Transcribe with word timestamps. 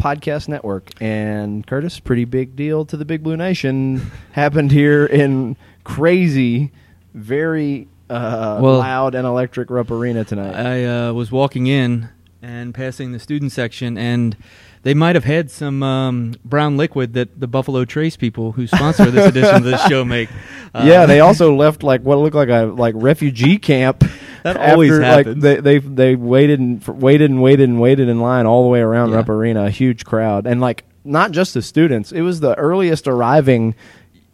Podcast 0.00 0.48
Network. 0.48 0.90
And 1.00 1.66
Curtis, 1.66 2.00
pretty 2.00 2.24
big 2.24 2.56
deal 2.56 2.84
to 2.86 2.96
the 2.96 3.04
Big 3.04 3.22
Blue 3.22 3.36
Nation 3.36 4.10
happened 4.32 4.72
here 4.72 5.04
in 5.06 5.56
crazy, 5.84 6.72
very 7.14 7.86
uh, 8.08 8.58
Well- 8.62 8.78
loud 8.78 9.14
and 9.14 9.26
electric 9.26 9.70
Rupp 9.70 9.90
Arena 9.90 10.24
tonight. 10.24 10.54
I 10.54 10.84
uh, 11.08 11.12
was 11.12 11.30
walking 11.30 11.66
in 11.66 12.08
and 12.42 12.74
passing 12.74 13.12
the 13.12 13.18
student 13.18 13.52
section, 13.52 13.98
and 13.98 14.36
they 14.82 14.94
might 14.94 15.14
have 15.14 15.24
had 15.24 15.50
some 15.50 15.82
um, 15.82 16.34
brown 16.42 16.78
liquid 16.78 17.12
that 17.12 17.38
the 17.38 17.46
Buffalo 17.46 17.84
Trace 17.84 18.16
people 18.16 18.52
who 18.52 18.66
sponsor 18.66 19.10
this 19.10 19.26
edition 19.28 19.56
of 19.56 19.64
this 19.64 19.84
show 19.86 20.04
make. 20.06 20.30
Uh, 20.74 20.84
yeah, 20.86 21.04
they 21.04 21.20
also 21.28 21.54
left 21.54 21.82
like 21.82 22.00
what 22.00 22.16
looked 22.18 22.34
like 22.36 22.48
a 22.48 22.64
like 22.64 22.94
refugee 22.96 23.58
camp. 23.58 24.02
That 24.44 24.56
always 24.56 24.90
after, 24.92 25.02
happens. 25.02 25.44
Like, 25.44 25.62
they 25.62 25.78
they 25.78 25.78
they 25.78 26.14
waited 26.16 26.60
and 26.60 26.86
waited 26.86 27.30
and 27.30 27.42
waited 27.42 27.68
and 27.68 27.80
waited 27.80 28.08
in 28.08 28.20
line 28.20 28.46
all 28.46 28.62
the 28.62 28.68
way 28.68 28.80
around 28.80 29.10
Yeah. 29.10 29.16
Rupp 29.16 29.28
Arena, 29.28 29.64
a 29.66 29.70
huge 29.70 30.04
crowd, 30.04 30.46
and 30.46 30.60
like 30.60 30.84
not 31.04 31.30
just 31.32 31.54
the 31.54 31.62
students. 31.62 32.12
It 32.12 32.22
was 32.22 32.40
the 32.40 32.54
earliest 32.56 33.08
arriving 33.08 33.74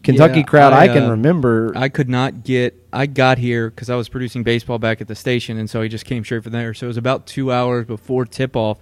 Kentucky 0.06 0.38
Yeah, 0.40 0.44
crowd 0.46 0.72
I, 0.72 0.84
I, 0.84 0.88
can 0.88 1.04
uh, 1.04 1.10
remember. 1.10 1.72
I 1.76 1.88
could 1.88 2.08
not 2.08 2.44
get. 2.44 2.82
I 2.92 3.04
got 3.06 3.36
here 3.36 3.68
because 3.68 3.90
I 3.90 3.96
was 3.96 4.08
producing 4.08 4.42
baseball 4.42 4.78
back 4.78 5.02
at 5.02 5.08
the 5.08 5.14
station, 5.14 5.58
and 5.58 5.68
so 5.68 5.82
I 5.82 5.88
just 5.88 6.06
came 6.06 6.24
straight 6.24 6.42
from 6.44 6.52
there. 6.52 6.72
So 6.72 6.86
it 6.86 6.88
was 6.88 6.96
about 6.96 7.26
two 7.26 7.52
hours 7.52 7.84
before 7.84 8.24
tip 8.24 8.56
off, 8.56 8.78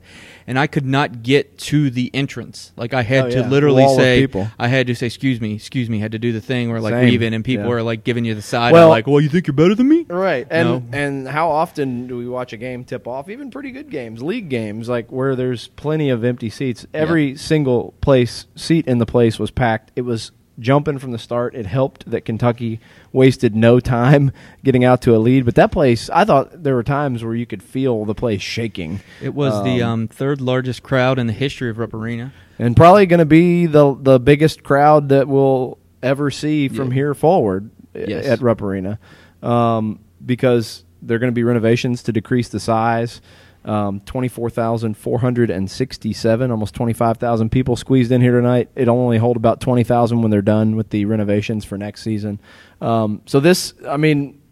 and 0.47 0.57
I 0.57 0.69
could 0.69 0.85
not 0.87 1.23
get 1.25 1.59
to 1.59 1.91
the 1.91 2.11
entrance. 2.15 2.73
Like 2.77 2.95
I 2.95 3.03
had 3.03 3.25
Oh, 3.25 3.31
to 3.31 3.39
yeah. 3.41 3.49
literally 3.49 3.83
Wall 3.83 3.97
say. 3.97 4.29
I 4.59 4.69
had 4.69 4.87
to 4.87 4.95
say, 4.95 5.07
"Excuse 5.07 5.41
me, 5.41 5.55
excuse 5.55 5.91
me." 5.91 5.99
Had 5.99 6.13
to 6.13 6.19
do 6.21 6.33
the 6.33 6.41
thing 6.41 6.71
where 6.71 6.81
like 6.81 6.93
Same. 6.95 7.09
leaving, 7.11 7.35
and 7.35 7.45
people 7.45 7.67
Yeah. 7.67 7.73
are 7.73 7.83
like 7.83 8.05
giving 8.05 8.25
you 8.25 8.35
the 8.37 8.43
side. 8.43 8.73
Well- 8.73 8.83
Well, 8.85 8.91
like, 8.91 9.07
"Well, 9.09 9.21
you 9.21 9.29
think 9.31 9.47
you're 9.47 9.55
better 9.55 9.75
than 9.75 9.89
me?" 9.89 10.05
Right, 10.09 10.47
and 10.51 10.69
No. 10.69 10.83
and 10.93 11.27
how 11.29 11.49
often 11.49 12.07
do 12.07 12.17
we 12.19 12.29
watch 12.29 12.53
a 12.53 12.57
game 12.59 12.85
tip 12.85 13.09
off? 13.09 13.29
Even 13.31 13.51
pretty 13.51 13.73
good 13.73 13.91
games, 13.91 14.23
league 14.23 14.49
games, 14.51 14.89
like 14.89 15.11
where 15.11 15.35
there's 15.35 15.69
plenty 15.69 16.11
of 16.11 16.23
empty 16.23 16.51
seats. 16.51 16.87
Every 16.93 17.35
single 17.37 17.95
place 18.03 18.47
seat 18.55 18.87
in 18.87 18.99
the 18.99 19.07
place 19.07 19.39
was 19.39 19.51
packed. 19.51 19.91
It 19.97 20.03
was 20.03 20.31
jumping 20.59 20.99
from 20.99 21.11
the 21.13 21.19
start. 21.19 21.55
It 21.55 21.67
helped 21.67 22.09
that 22.11 22.25
Kentucky 22.25 22.81
wasted 23.13 23.57
no 23.57 23.81
time 23.81 24.31
getting 24.65 24.85
out 24.85 25.01
to 25.03 25.15
a 25.15 25.19
lead. 25.19 25.45
But 25.45 25.55
that 25.57 25.73
place, 25.73 26.09
I 26.11 26.25
thought 26.25 26.63
there 26.63 26.75
were 26.75 26.83
times 26.83 27.25
where 27.25 27.35
you 27.35 27.47
could 27.47 27.63
feel 27.63 28.05
the 28.05 28.15
place 28.15 28.41
shaking. 28.43 29.01
It 29.23 29.35
was 29.35 29.63
the 29.65 29.83
Um, 29.83 29.91
um, 29.91 30.09
third 30.09 30.41
largest 30.41 30.83
crowd 30.83 31.19
in 31.19 31.27
the 31.27 31.33
history 31.33 31.71
of 31.71 31.79
Rupp 31.79 31.95
Arena. 31.95 32.33
and 32.59 32.77
probably 32.77 33.05
going 33.07 33.19
to 33.19 33.25
be 33.27 33.67
the 33.67 33.97
the 34.01 34.21
biggest 34.21 34.63
crowd 34.63 35.09
that 35.09 35.27
we'll 35.27 35.79
ever 36.03 36.31
see 36.31 36.69
from 36.69 36.89
Yeah. 36.89 36.95
here 36.95 37.15
forward 37.15 37.71
Yes. 37.95 38.27
at 38.27 38.41
Rupp 38.43 38.63
Arena, 38.63 38.99
um, 39.43 39.99
because 40.25 40.85
there 41.03 41.17
are 41.17 41.19
going 41.19 41.31
to 41.33 41.35
be 41.35 41.45
renovations 41.45 42.03
to 42.05 42.13
decrease 42.13 42.49
the 42.49 42.61
size. 42.61 43.21
Um, 43.65 44.01
Twenty-four 44.01 44.51
thousand 44.51 44.95
four 44.97 45.19
hundred 45.19 45.49
and 45.51 45.71
sixty-seven, 45.71 46.51
almost 46.51 46.75
twenty-five 46.75 47.17
thousand 47.17 47.51
people 47.51 47.77
squeezed 47.77 48.13
in 48.13 48.21
here 48.21 48.33
tonight. 48.33 48.69
It'll 48.77 48.99
only 48.99 49.17
hold 49.17 49.39
about 49.39 49.61
twenty 49.61 49.85
thousand 49.85 50.21
when 50.21 50.31
they're 50.31 50.43
done 50.43 50.77
with 50.77 50.91
the 50.91 51.07
renovations 51.07 51.65
for 51.65 51.79
next 51.79 52.03
season. 52.03 52.41
Um, 52.83 53.23
so 53.25 53.41
this, 53.41 53.73
I 53.89 53.97
mean, 53.97 54.43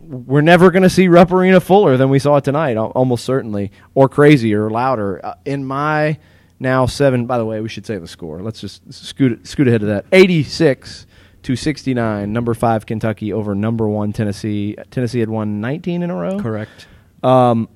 we're 0.00 0.40
never 0.40 0.70
going 0.70 0.84
to 0.84 0.90
see 0.90 1.06
Rupp 1.06 1.32
Arena 1.32 1.60
fuller 1.60 1.98
than 1.98 2.08
we 2.08 2.18
saw 2.18 2.36
it 2.36 2.44
tonight, 2.44 2.78
almost 2.78 3.26
certainly, 3.26 3.72
or 3.94 4.08
crazier, 4.08 4.64
or 4.64 4.70
louder. 4.70 5.20
Uh, 5.24 5.34
in 5.44 5.66
my 5.66 6.18
now 6.58 6.86
seven, 6.86 7.26
by 7.26 7.36
the 7.36 7.44
way, 7.44 7.60
we 7.60 7.68
should 7.68 7.84
say 7.84 7.98
the 7.98 8.08
score. 8.08 8.40
Let's 8.40 8.60
just 8.60 8.90
scoot 8.90 9.46
scoot 9.46 9.68
ahead 9.68 9.82
of 9.82 9.88
that. 9.88 10.06
Eighty 10.12 10.42
six 10.44 11.06
to 11.42 11.56
sixty 11.56 11.92
nine. 11.92 12.32
Number 12.32 12.54
five 12.54 12.86
Kentucky 12.86 13.34
over 13.34 13.54
number 13.54 13.86
one 13.86 14.14
Tennessee. 14.14 14.76
Tennessee 14.90 15.20
had 15.20 15.28
won 15.28 15.60
nineteen 15.60 16.02
in 16.02 16.08
a 16.08 16.16
row. 16.16 16.40
Correct. 16.40 16.86
Um, 17.22 17.68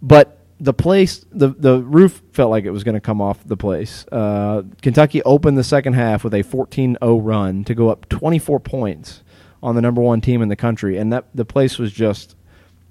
but 0.00 0.38
the 0.58 0.72
place, 0.72 1.24
the 1.30 1.48
the 1.48 1.82
roof 1.82 2.22
felt 2.32 2.50
like 2.50 2.64
it 2.64 2.70
was 2.70 2.84
going 2.84 2.94
to 2.94 3.00
come 3.00 3.20
off 3.20 3.44
the 3.44 3.56
place. 3.56 4.06
Uh, 4.10 4.62
Kentucky 4.80 5.22
opened 5.22 5.58
the 5.58 5.64
second 5.64 5.92
half 5.92 6.24
with 6.24 6.32
a 6.32 6.42
14-0 6.42 6.96
run 7.22 7.64
to 7.64 7.74
go 7.74 7.90
up 7.90 8.08
24 8.08 8.60
points 8.60 9.22
on 9.62 9.74
the 9.74 9.82
number 9.82 10.00
one 10.00 10.20
team 10.20 10.40
in 10.42 10.48
the 10.48 10.56
country, 10.56 10.96
and 10.96 11.12
that 11.12 11.26
the 11.34 11.44
place 11.44 11.78
was 11.78 11.92
just 11.92 12.36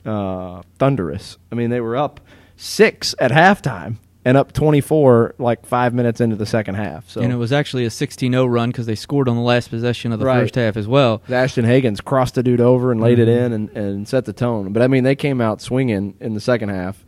uh, 0.05 0.61
thunderous. 0.77 1.37
I 1.51 1.55
mean, 1.55 1.69
they 1.69 1.81
were 1.81 1.95
up 1.95 2.21
six 2.55 3.15
at 3.19 3.31
halftime 3.31 3.97
and 4.25 4.35
up 4.35 4.51
24 4.51 5.35
like 5.37 5.65
five 5.65 5.93
minutes 5.93 6.19
into 6.19 6.35
the 6.35 6.45
second 6.47 6.75
half. 6.75 7.07
So 7.09 7.21
and 7.21 7.31
it 7.31 7.35
was 7.35 7.53
actually 7.53 7.85
a 7.85 7.89
16-0 7.89 8.51
run 8.51 8.69
because 8.71 8.87
they 8.87 8.95
scored 8.95 9.29
on 9.29 9.35
the 9.35 9.41
last 9.43 9.69
possession 9.69 10.11
of 10.11 10.19
the 10.19 10.25
Right. 10.25 10.39
first 10.41 10.55
half 10.55 10.75
as 10.75 10.87
well. 10.87 11.21
Ashton 11.29 11.63
Hagans 11.65 12.03
crossed 12.03 12.33
the 12.35 12.41
dude 12.43 12.59
over 12.59 12.91
and 12.91 12.99
laid 12.99 13.19
it 13.19 13.27
Mhm. 13.27 13.45
in 13.45 13.53
and, 13.53 13.69
and 13.77 14.07
set 14.07 14.25
the 14.25 14.33
tone. 14.33 14.73
But 14.73 14.81
I 14.81 14.87
mean, 14.87 15.03
they 15.03 15.15
came 15.15 15.39
out 15.41 15.61
swinging 15.61 16.15
in 16.19 16.33
the 16.33 16.39
second 16.41 16.69
half. 16.69 17.05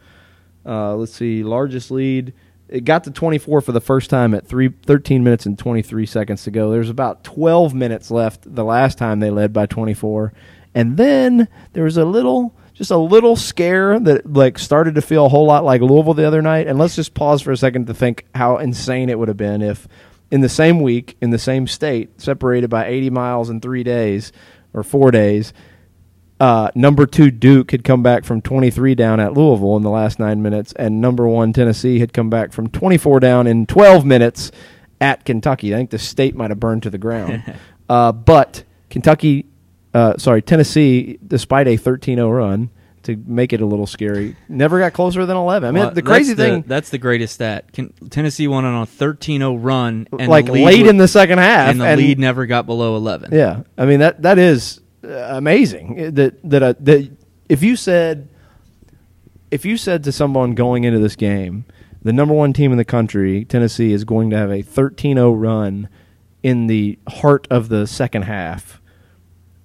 Uh, 0.65 0.95
let's 0.95 1.13
see, 1.13 1.43
largest 1.43 1.89
lead. 1.91 2.33
It 2.69 2.83
got 2.83 3.05
to 3.05 3.11
24 3.11 3.61
for 3.61 3.71
the 3.71 3.79
first 3.79 4.09
time 4.09 4.33
at 4.33 4.45
three, 4.45 4.67
13 4.85 5.23
minutes 5.23 5.45
and 5.45 5.57
23 5.57 6.05
seconds 6.05 6.43
to 6.43 6.51
go. 6.51 6.69
There's 6.69 6.89
about 6.89 7.23
12 7.23 7.73
minutes 7.73 8.11
left 8.11 8.53
the 8.53 8.65
last 8.65 8.97
time 8.97 9.21
they 9.21 9.29
led 9.29 9.53
by 9.53 9.65
24. 9.65 10.33
And 10.75 10.97
then 10.97 11.47
there 11.73 11.85
was 11.85 11.95
a 11.97 12.03
little, 12.05 12.53
just 12.77 12.91
a 12.91 12.97
little 12.97 13.35
scare 13.35 13.99
that 13.99 14.31
like 14.31 14.59
started 14.59 14.95
to 14.95 15.01
feel 15.01 15.25
a 15.25 15.29
whole 15.29 15.47
lot 15.47 15.65
like 15.65 15.81
Louisville 15.81 16.13
the 16.13 16.27
other 16.27 16.41
night. 16.41 16.67
And 16.67 16.77
let's 16.77 16.95
just 16.95 17.13
pause 17.13 17.41
for 17.41 17.51
a 17.51 17.57
second 17.57 17.87
to 17.87 17.93
think 17.93 18.25
how 18.35 18.57
insane 18.57 19.09
it 19.09 19.17
would 19.17 19.27
have 19.27 19.37
been 19.37 19.61
if 19.61 19.87
in 20.29 20.41
the 20.41 20.49
same 20.49 20.81
week, 20.81 21.17
in 21.21 21.31
the 21.31 21.39
same 21.39 21.67
state, 21.67 22.21
separated 22.21 22.69
by 22.69 22.85
80 22.85 23.09
miles 23.09 23.49
in 23.49 23.61
three 23.61 23.83
days 23.83 24.31
or 24.73 24.83
four 24.83 25.09
days, 25.09 25.53
uh, 26.39 26.69
number 26.75 27.07
two 27.07 27.31
Duke 27.31 27.71
had 27.71 27.83
come 27.83 28.03
back 28.03 28.23
from 28.23 28.41
23 28.41 28.93
down 28.93 29.19
at 29.19 29.33
Louisville 29.33 29.75
in 29.77 29.81
the 29.81 29.89
last 29.89 30.19
nine 30.19 30.41
minutes, 30.41 30.71
and 30.73 31.01
number 31.01 31.27
one 31.27 31.53
Tennessee 31.53 31.99
had 31.99 32.13
come 32.13 32.29
back 32.29 32.51
from 32.51 32.69
24 32.69 33.19
down 33.19 33.47
in 33.47 33.65
12 33.65 34.05
minutes 34.05 34.51
at 35.01 35.25
Kentucky. 35.25 35.73
I 35.73 35.77
think 35.77 35.89
the 35.89 35.97
state 35.97 36.35
might 36.35 36.51
have 36.51 36.59
burned 36.59 36.83
to 36.83 36.89
the 36.89 36.99
ground. 36.99 37.55
uh, 37.89 38.11
but 38.11 38.63
Kentucky, 38.89 39.47
uh, 39.97 40.17
sorry, 40.17 40.41
Tennessee, 40.41 41.17
despite 41.25 41.67
a 41.67 41.77
13-0 41.77 42.35
run 42.35 42.69
to 43.03 43.15
make 43.25 43.53
it 43.53 43.61
a 43.61 43.65
little 43.65 43.87
scary, 43.87 44.35
never 44.47 44.79
got 44.79 44.93
closer 44.93 45.25
than 45.25 45.35
11. 45.37 45.67
I 45.67 45.71
mean, 45.71 45.83
Well, 45.83 45.93
the 45.93 46.01
crazy 46.01 46.33
that's 46.33 46.49
thing, 46.49 46.63
that's 46.67 46.89
the 46.89 46.97
greatest 46.97 47.33
stat. 47.35 47.71
Can, 47.73 47.91
Tennessee 48.09 48.47
won 48.47 48.65
on 48.65 48.83
a 48.83 48.85
13-0 48.85 49.57
run, 49.59 50.07
and 50.19 50.29
like 50.29 50.49
late 50.49 50.81
was- 50.81 50.89
in 50.89 50.97
the 50.97 51.07
second 51.07 51.39
half, 51.39 51.71
and 51.71 51.81
the 51.81 51.95
lead 51.95 52.19
never 52.19 52.45
got 52.45 52.65
below 52.65 52.95
11. 52.95 53.29
Yeah, 53.31 53.63
I 53.77 53.85
mean 53.85 53.99
that 53.99 54.21
that 54.21 54.37
is 54.37 54.81
uh, 55.03 55.09
amazing. 55.09 56.13
That 56.15 56.37
that 56.49 56.63
uh, 56.63 56.73
that 56.81 57.09
if 57.49 57.63
you 57.63 57.75
said 57.75 58.29
if 59.49 59.65
you 59.65 59.77
said 59.77 60.03
to 60.03 60.11
someone 60.11 60.53
going 60.53 60.83
into 60.83 60.99
this 60.99 61.15
game, 61.15 61.65
the 62.03 62.13
number 62.13 62.33
one 62.33 62.53
team 62.53 62.71
in 62.71 62.77
the 62.77 62.85
country, 62.85 63.45
Tennessee, 63.45 63.93
is 63.93 64.03
going 64.03 64.29
to 64.29 64.37
have 64.37 64.51
a 64.51 64.61
13-0 64.61 65.33
run 65.41 65.89
in 66.43 66.67
the 66.67 66.99
heart 67.07 67.47
of 67.49 67.69
the 67.69 67.87
second 67.87 68.23
half, 68.23 68.76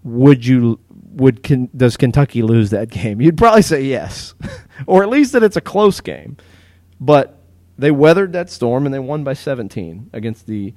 would 0.04 0.44
you 0.44 0.78
would 1.12 1.42
Ken, 1.42 1.68
does 1.76 1.96
Kentucky 1.96 2.42
lose 2.42 2.70
that 2.70 2.90
game? 2.90 3.20
You'd 3.20 3.36
probably 3.36 3.62
say 3.62 3.82
yes, 3.82 4.34
or 4.86 5.02
at 5.02 5.08
least 5.08 5.32
that 5.32 5.42
it's 5.42 5.56
a 5.56 5.60
close 5.60 6.00
game. 6.00 6.36
But 7.00 7.38
they 7.78 7.90
weathered 7.90 8.32
that 8.32 8.50
storm 8.50 8.86
and 8.86 8.94
they 8.94 8.98
won 8.98 9.24
by 9.24 9.34
17 9.34 10.10
against 10.12 10.46
the 10.46 10.74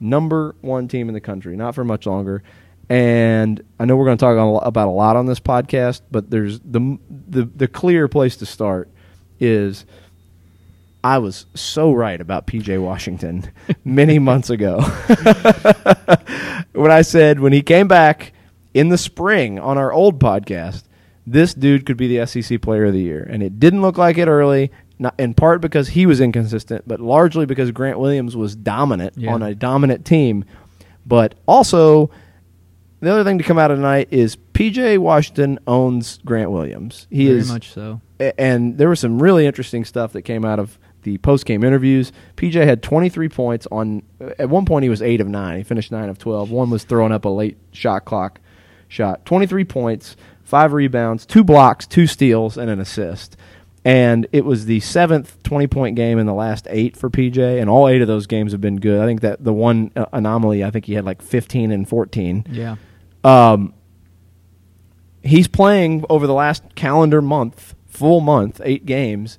number 0.00 0.54
one 0.60 0.88
team 0.88 1.08
in 1.08 1.14
the 1.14 1.20
country. 1.20 1.56
Not 1.56 1.74
for 1.74 1.84
much 1.84 2.06
longer. 2.06 2.42
And 2.88 3.62
I 3.80 3.84
know 3.84 3.96
we're 3.96 4.04
going 4.04 4.16
to 4.16 4.24
talk 4.24 4.64
about 4.64 4.88
a 4.88 4.90
lot 4.90 5.16
on 5.16 5.26
this 5.26 5.40
podcast, 5.40 6.02
but 6.10 6.30
there's 6.30 6.60
the 6.60 6.98
the 7.10 7.44
the 7.44 7.68
clear 7.68 8.06
place 8.06 8.36
to 8.36 8.46
start 8.46 8.88
is 9.40 9.84
I 11.02 11.18
was 11.18 11.46
so 11.54 11.92
right 11.92 12.20
about 12.20 12.46
PJ 12.46 12.80
Washington 12.80 13.50
many 13.84 14.18
months 14.18 14.50
ago 14.50 14.80
when 16.72 16.90
I 16.90 17.02
said 17.02 17.40
when 17.40 17.52
he 17.52 17.62
came 17.62 17.88
back 17.88 18.32
in 18.76 18.90
the 18.90 18.98
spring 18.98 19.58
on 19.58 19.78
our 19.78 19.92
old 19.92 20.20
podcast, 20.20 20.84
this 21.26 21.54
dude 21.54 21.86
could 21.86 21.96
be 21.96 22.14
the 22.14 22.26
SEC 22.26 22.60
Player 22.60 22.84
of 22.84 22.92
the 22.92 23.00
Year, 23.00 23.26
and 23.28 23.42
it 23.42 23.58
didn't 23.58 23.82
look 23.82 23.96
like 23.98 24.18
it 24.18 24.28
early. 24.28 24.70
Not 24.98 25.14
in 25.18 25.34
part 25.34 25.60
because 25.60 25.88
he 25.88 26.06
was 26.06 26.20
inconsistent, 26.22 26.84
but 26.86 27.00
largely 27.00 27.44
because 27.46 27.70
Grant 27.70 27.98
Williams 27.98 28.34
was 28.36 28.54
dominant 28.56 29.12
Yeah. 29.16 29.34
on 29.34 29.42
a 29.42 29.54
dominant 29.54 30.04
team. 30.06 30.44
But 31.04 31.34
also, 31.46 32.10
the 33.00 33.10
other 33.12 33.22
thing 33.24 33.36
to 33.38 33.44
come 33.44 33.58
out 33.58 33.70
of 33.70 33.76
tonight 33.78 34.08
is 34.10 34.36
PJ 34.54 34.96
Washington 34.98 35.58
owns 35.66 36.18
Grant 36.24 36.50
Williams. 36.50 37.06
He 37.10 37.26
Very 37.26 37.38
is 37.40 37.48
much 37.52 37.70
so. 37.72 38.00
and 38.38 38.78
there 38.78 38.88
was 38.88 39.00
some 39.00 39.22
really 39.22 39.46
interesting 39.46 39.84
stuff 39.84 40.12
that 40.14 40.22
came 40.22 40.44
out 40.46 40.58
of 40.58 40.78
the 41.02 41.18
post 41.18 41.44
game 41.44 41.62
interviews. 41.62 42.10
PJ 42.36 42.54
had 42.64 42.82
23 42.82 43.28
points 43.28 43.66
on. 43.70 44.02
At 44.38 44.48
one 44.48 44.64
point, 44.64 44.82
he 44.84 44.88
was 44.88 45.02
eight 45.02 45.20
of 45.20 45.28
nine. 45.28 45.58
He 45.58 45.62
finished 45.62 45.92
nine 45.92 46.08
of 46.08 46.18
12. 46.18 46.50
One 46.50 46.70
was 46.70 46.84
throwing 46.84 47.12
up 47.12 47.24
a 47.26 47.28
late 47.28 47.58
shot 47.72 48.04
clock 48.06 48.40
shot. 48.88 49.24
23 49.24 49.64
points, 49.64 50.16
five 50.42 50.72
rebounds, 50.72 51.26
two 51.26 51.44
blocks, 51.44 51.86
two 51.86 52.06
steals, 52.06 52.56
and 52.56 52.70
an 52.70 52.80
assist. 52.80 53.36
And 53.84 54.26
it 54.32 54.44
was 54.44 54.66
the 54.66 54.80
seventh 54.80 55.40
20 55.44 55.68
point 55.68 55.96
game 55.96 56.18
in 56.18 56.26
the 56.26 56.34
last 56.34 56.66
eight 56.70 56.96
for 56.96 57.08
PJ, 57.08 57.38
and 57.60 57.70
all 57.70 57.86
eight 57.88 58.02
of 58.02 58.08
those 58.08 58.26
games 58.26 58.50
have 58.52 58.60
been 58.60 58.80
good. 58.80 59.00
I 59.00 59.06
think 59.06 59.20
that 59.20 59.44
the 59.44 59.52
one 59.52 59.92
uh, 59.94 60.06
anomaly, 60.12 60.64
I 60.64 60.70
think 60.70 60.86
he 60.86 60.94
had 60.94 61.04
like 61.04 61.22
15 61.22 61.70
and 61.70 61.88
14. 61.88 62.46
Yeah. 62.50 62.76
Um, 63.22 63.74
he's 65.22 65.46
playing 65.48 66.04
over 66.08 66.26
the 66.26 66.34
last 66.34 66.74
calendar 66.74 67.22
month, 67.22 67.74
full 67.86 68.20
month, 68.20 68.60
eight 68.64 68.86
games, 68.86 69.38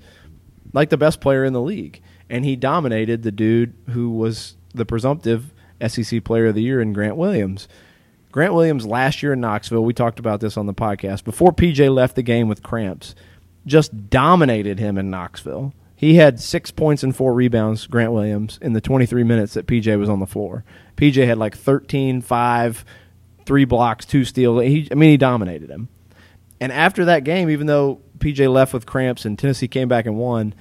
like 0.74 0.90
the 0.90 0.98
best 0.98 1.20
player 1.20 1.44
in 1.44 1.54
the 1.54 1.62
league. 1.62 2.02
And 2.30 2.46
he 2.46 2.56
dominated 2.56 3.24
the 3.24 3.32
dude 3.32 3.74
who 3.90 4.10
was 4.10 4.56
the 4.74 4.86
presumptive 4.86 5.54
SEC 5.86 6.24
player 6.24 6.48
of 6.48 6.56
the 6.56 6.62
year 6.62 6.82
in 6.82 6.94
Grant 6.94 7.16
Williams. 7.18 7.68
Grant 8.32 8.54
Williams 8.54 8.86
last 8.86 9.24
year 9.24 9.34
in 9.34 9.42
Knoxville, 9.42 9.84
we 9.84 9.94
talked 9.94 10.20
about 10.20 10.42
this 10.42 10.58
on 10.58 10.66
the 10.66 10.74
podcast, 10.74 11.24
before 11.24 11.52
PJ 11.52 11.94
left 11.94 12.16
the 12.16 12.24
game 12.24 12.48
with 12.48 12.64
cramps, 12.64 13.16
just 13.66 14.10
dominated 14.10 14.80
him 14.80 14.98
in 14.98 15.10
Knoxville. 15.10 15.74
He 15.96 16.16
had 16.16 16.40
six 16.40 16.70
points 16.70 17.02
and 17.02 17.16
four 17.16 17.34
rebounds, 17.34 17.88
Grant 17.88 18.12
Williams, 18.12 18.60
in 18.62 18.74
the 18.74 18.82
23 18.82 19.24
minutes 19.24 19.56
that 19.56 19.66
PJ 19.66 19.98
was 19.98 20.10
on 20.10 20.20
the 20.20 20.28
floor. 20.28 20.64
PJ 20.96 21.26
had 21.26 21.38
like 21.38 21.58
13, 21.58 22.22
5, 22.22 22.86
three 23.46 23.66
blocks, 23.66 24.06
two 24.06 24.24
steals. 24.24 24.62
He, 24.64 24.88
I 24.92 24.96
mean, 24.96 25.10
he 25.10 25.18
dominated 25.18 25.70
him. 25.70 25.90
And 26.60 26.72
after 26.72 27.06
that 27.06 27.24
game, 27.24 27.50
even 27.50 27.66
though 27.66 28.02
PJ 28.20 28.52
left 28.52 28.74
with 28.74 28.86
cramps 28.86 29.26
and 29.26 29.40
Tennessee 29.40 29.68
came 29.68 29.88
back 29.88 30.06
and 30.06 30.18
won, 30.18 30.54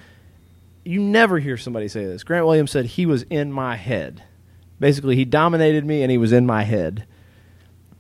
you 0.85 1.01
never 1.01 1.39
hear 1.39 1.57
somebody 1.57 1.89
say 1.89 2.05
this. 2.07 2.23
Grant 2.23 2.47
Williams 2.47 2.71
said 2.71 2.87
he 2.87 3.07
was 3.07 3.23
in 3.25 3.53
my 3.53 3.77
head. 3.77 4.23
Basically, 4.79 5.17
he 5.17 5.25
dominated 5.25 5.85
me 5.85 6.03
and 6.03 6.11
he 6.11 6.19
was 6.19 6.33
in 6.33 6.47
my 6.47 6.63
head. 6.63 7.07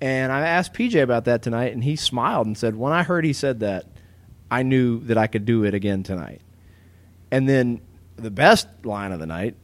And 0.01 0.31
I 0.31 0.41
asked 0.41 0.75
PJ 0.75 1.03
about 1.03 1.25
that 1.25 1.43
tonight, 1.43 1.73
and 1.73 1.83
he 1.83 1.97
smiled 1.97 2.47
and 2.47 2.57
said, 2.57 2.77
When 2.77 2.93
I 2.93 3.03
heard 3.03 3.25
he 3.25 3.33
said 3.33 3.61
that, 3.61 3.87
I 4.51 4.63
knew 4.63 5.01
that 5.01 5.19
I 5.19 5.27
could 5.27 5.45
do 5.45 5.65
it 5.65 5.75
again 5.75 6.03
tonight. 6.03 6.41
And 7.31 7.49
then 7.49 7.81
the 8.17 8.31
best 8.31 8.69
line 8.85 9.13
of 9.13 9.21
the 9.21 9.27
night, 9.27 9.57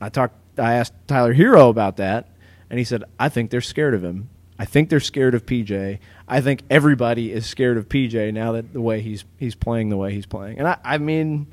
I 0.00 0.08
talked. 0.08 0.34
I 0.58 0.74
asked 0.74 0.94
Tyler 1.06 1.34
Herro 1.34 1.68
about 1.68 1.98
that, 1.98 2.28
and 2.70 2.78
he 2.78 2.84
said, 2.84 3.04
"I 3.18 3.28
think 3.28 3.50
they're 3.50 3.60
scared 3.60 3.94
of 3.94 4.02
him. 4.02 4.30
I 4.58 4.64
think 4.64 4.88
they're 4.88 5.00
scared 5.00 5.34
of 5.34 5.44
PJ. 5.44 5.98
I 6.26 6.40
think 6.40 6.62
everybody 6.70 7.30
is 7.30 7.46
scared 7.46 7.76
of 7.76 7.88
PJ 7.88 8.32
now 8.32 8.52
that 8.52 8.72
the 8.72 8.80
way 8.80 9.00
he's 9.02 9.24
he's 9.36 9.54
playing 9.54 9.90
the 9.90 9.96
way 9.96 10.12
he's 10.12 10.26
playing." 10.26 10.58
And 10.58 10.66
I, 10.66 10.78
I 10.82 10.98
mean, 10.98 11.46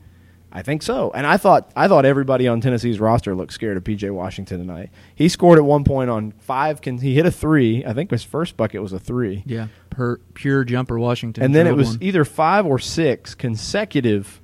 I 0.56 0.62
think 0.62 0.84
so. 0.84 1.12
And 1.16 1.26
I 1.26 1.38
thought 1.38 1.72
I 1.76 1.88
thought 1.88 2.06
everybody 2.06 2.48
on 2.48 2.62
Tennessee's 2.62 3.00
roster 3.00 3.34
looked 3.36 3.54
scared 3.54 3.76
of 3.76 3.84
PJ 3.84 4.12
Washington 4.12 4.60
tonight. 4.60 4.92
He 5.16 5.28
scored 5.28 5.58
at 5.58 5.66
one 5.66 5.84
point 5.84 6.12
on 6.12 6.32
five. 6.34 6.80
Can 6.80 7.00
he 7.00 7.16
hit 7.16 7.26
a 7.26 7.32
three? 7.32 7.84
I 7.84 7.94
think 7.94 8.12
his 8.12 8.24
first 8.24 8.56
bucket 8.56 8.80
was 8.82 8.94
a 8.94 9.00
three. 9.00 9.42
Yeah. 9.48 9.68
Per 9.90 10.18
pure 10.36 10.64
jumper 10.64 11.00
Washington. 11.00 11.44
And 11.44 11.56
then 11.56 11.66
it 11.66 11.76
was 11.76 11.90
one. 11.90 12.04
either 12.04 12.24
five 12.24 12.68
or 12.68 12.78
six 12.78 13.34
consecutive, 13.34 14.42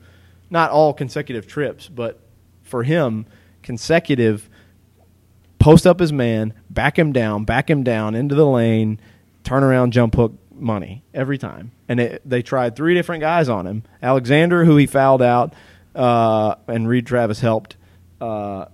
not 0.49 0.71
all 0.71 0.93
consecutive 0.95 1.45
trips, 1.45 1.87
but 1.87 2.19
for 2.63 2.81
him, 2.81 3.27
consecutive 3.61 4.49
post 5.59 5.85
up 5.85 5.99
his 5.99 6.11
man, 6.11 6.55
back 6.71 6.97
him 6.97 7.11
down, 7.11 7.43
back 7.43 7.69
him 7.69 7.83
down 7.83 8.15
into 8.15 8.33
the 8.33 8.47
lane, 8.47 8.99
turn 9.43 9.63
around, 9.63 9.91
jump 9.91 10.15
hook 10.15 10.33
money 10.51 11.03
every 11.13 11.37
time. 11.37 11.71
And 11.87 11.99
it, 11.99 12.21
they 12.25 12.41
tried 12.41 12.75
three 12.75 12.95
different 12.95 13.21
guys 13.21 13.47
on 13.47 13.67
him 13.67 13.83
Alexander, 14.01 14.65
who 14.65 14.77
he 14.77 14.87
fouled 14.87 15.21
out, 15.21 15.53
uh, 15.95 16.55
and 16.67 16.87
Reid 16.87 17.05
Travis 17.05 17.39
helped. 17.39 17.77
Uh, 18.21 18.65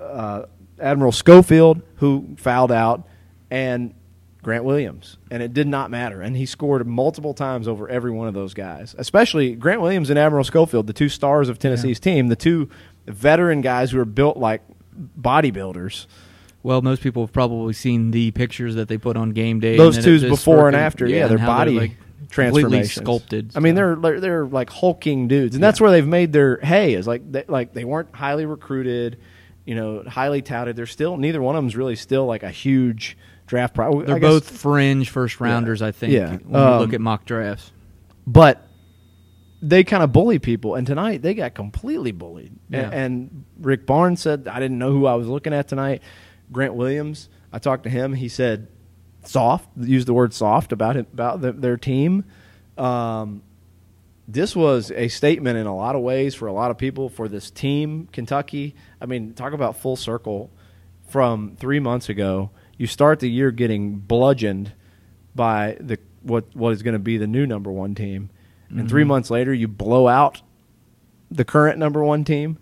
uh, 0.00 0.42
Admiral 0.78 1.12
Schofield, 1.12 1.82
who 1.96 2.34
fouled 2.36 2.72
out, 2.72 3.06
and 3.50 3.94
Grant 4.42 4.64
Williams, 4.64 5.16
and 5.30 5.42
it 5.42 5.54
did 5.54 5.66
not 5.66 5.90
matter. 5.90 6.20
And 6.20 6.36
he 6.36 6.46
scored 6.46 6.86
multiple 6.86 7.32
times 7.32 7.66
over 7.66 7.88
every 7.88 8.10
one 8.10 8.28
of 8.28 8.34
those 8.34 8.54
guys, 8.54 8.94
especially 8.98 9.54
Grant 9.54 9.80
Williams 9.80 10.10
and 10.10 10.18
Admiral 10.18 10.44
Schofield, 10.44 10.86
the 10.86 10.92
two 10.92 11.08
stars 11.08 11.48
of 11.48 11.58
Tennessee's 11.58 11.98
team, 11.98 12.28
the 12.28 12.36
two 12.36 12.68
veteran 13.06 13.60
guys 13.60 13.92
who 13.92 14.00
are 14.00 14.04
built 14.04 14.36
like 14.36 14.62
bodybuilders. 15.18 16.06
Well, 16.62 16.80
most 16.82 17.02
people 17.02 17.22
have 17.22 17.32
probably 17.32 17.74
seen 17.74 18.10
the 18.10 18.30
pictures 18.30 18.74
that 18.74 18.88
they 18.88 18.98
put 18.98 19.16
on 19.16 19.30
game 19.30 19.60
day. 19.60 19.76
Those 19.76 20.02
two's 20.02 20.22
before 20.22 20.66
and 20.66 20.76
after, 20.76 21.06
yeah, 21.06 21.26
their 21.26 21.36
and 21.36 21.40
how 21.40 21.46
body 21.46 21.78
like, 21.78 21.96
completely 22.30 22.62
transformations. 22.62 22.92
sculpted. 23.04 23.52
I 23.54 23.60
mean, 23.60 23.74
they're, 23.74 23.96
they're 23.96 24.20
they're 24.20 24.46
like 24.46 24.70
hulking 24.70 25.28
dudes, 25.28 25.54
and 25.54 25.62
that's 25.64 25.80
where 25.80 25.90
they've 25.90 26.06
made 26.06 26.32
their 26.32 26.58
hay. 26.58 26.94
Is 26.94 27.06
like 27.06 27.30
they, 27.30 27.44
like 27.48 27.72
they 27.74 27.84
weren't 27.84 28.14
highly 28.14 28.46
recruited, 28.46 29.18
you 29.64 29.74
know, 29.74 30.02
highly 30.06 30.42
touted. 30.42 30.76
They're 30.76 30.86
still 30.86 31.16
neither 31.16 31.40
one 31.42 31.56
of 31.56 31.62
them's 31.62 31.76
really 31.76 31.96
still 31.96 32.26
like 32.26 32.42
a 32.42 32.50
huge 32.50 33.16
draft. 33.46 33.74
Pro- 33.74 34.02
they're 34.02 34.18
guess- 34.18 34.28
both 34.30 34.50
fringe 34.50 35.10
first 35.10 35.40
rounders. 35.40 35.82
I 35.82 35.92
think. 35.92 36.12
Yeah. 36.12 36.36
When 36.36 36.60
Um, 36.62 36.72
you 36.74 36.78
look 36.80 36.92
at 36.94 37.00
mock 37.00 37.24
drafts. 37.24 37.72
but 38.26 38.66
they 39.62 39.82
kind 39.82 40.02
of 40.02 40.12
bully 40.12 40.38
people. 40.38 40.74
And 40.74 40.86
tonight 40.86 41.22
they 41.22 41.32
got 41.32 41.54
completely 41.54 42.12
bullied. 42.12 42.52
A- 42.70 42.76
Yeah. 42.76 42.90
And, 42.92 43.44
Rick 43.58 43.86
Barnes 43.86 44.20
said, 44.20 44.46
I 44.46 44.60
didn't 44.60 44.76
know 44.78 44.92
who 44.92 45.06
I 45.06 45.14
was 45.14 45.26
looking 45.26 45.54
at 45.54 45.68
tonight. 45.68 46.02
Grant 46.52 46.74
Williams, 46.74 47.30
I 47.50 47.58
talked 47.60 47.84
to 47.84 47.88
him. 47.88 48.12
He 48.12 48.28
said, 48.28 48.66
soft, 49.28 49.68
used 49.78 50.06
the 50.06 50.14
word 50.14 50.32
soft 50.32 50.72
about 50.72 50.96
it, 50.96 51.06
about 51.12 51.40
the, 51.40 51.52
their 51.52 51.76
team. 51.76 52.24
Um, 52.76 53.42
this 54.26 54.56
was 54.56 54.90
a 54.90 55.08
statement 55.08 55.58
in 55.58 55.66
a 55.66 55.76
lot 55.76 55.94
of 55.94 56.02
ways 56.02 56.34
for 56.34 56.46
a 56.46 56.52
lot 56.52 56.70
of 56.70 56.78
people 56.78 57.08
for 57.08 57.28
this 57.28 57.50
team, 57.50 58.08
Kentucky. 58.12 58.74
I 59.00 59.06
mean, 59.06 59.34
talk 59.34 59.52
about 59.52 59.76
full 59.76 59.96
circle 59.96 60.50
from 61.08 61.56
three 61.56 61.80
months 61.80 62.08
ago. 62.08 62.50
You 62.78 62.86
start 62.86 63.20
the 63.20 63.30
year 63.30 63.50
getting 63.50 63.96
bludgeoned 63.96 64.72
by 65.34 65.76
the 65.78 65.98
what 66.22 66.46
what 66.54 66.72
is 66.72 66.82
going 66.82 66.94
to 66.94 66.98
be 66.98 67.18
the 67.18 67.26
new 67.26 67.46
number 67.46 67.70
one 67.70 67.94
team, 67.94 68.30
and 68.70 68.88
three 68.88 69.04
months 69.04 69.30
later 69.30 69.52
you 69.52 69.68
blow 69.68 70.08
out 70.08 70.40
the 71.30 71.44
current 71.44 71.78
number 71.78 72.02
one 72.02 72.24
team. 72.24 72.58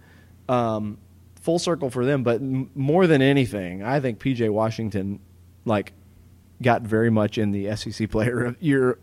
Um, 0.48 0.98
full 1.40 1.58
circle 1.58 1.90
for 1.90 2.04
them, 2.04 2.22
but 2.22 2.40
m- 2.40 2.70
more 2.74 3.06
than 3.06 3.22
anything, 3.22 3.82
I 3.82 4.00
think 4.00 4.18
PJ 4.18 4.50
Washington 4.50 5.20
like 5.64 5.92
got 6.62 6.82
very 6.82 7.10
much 7.10 7.38
in 7.38 7.50
the 7.52 7.74
SEC 7.76 8.10
player 8.10 8.44
of 8.44 8.62
year 8.62 8.98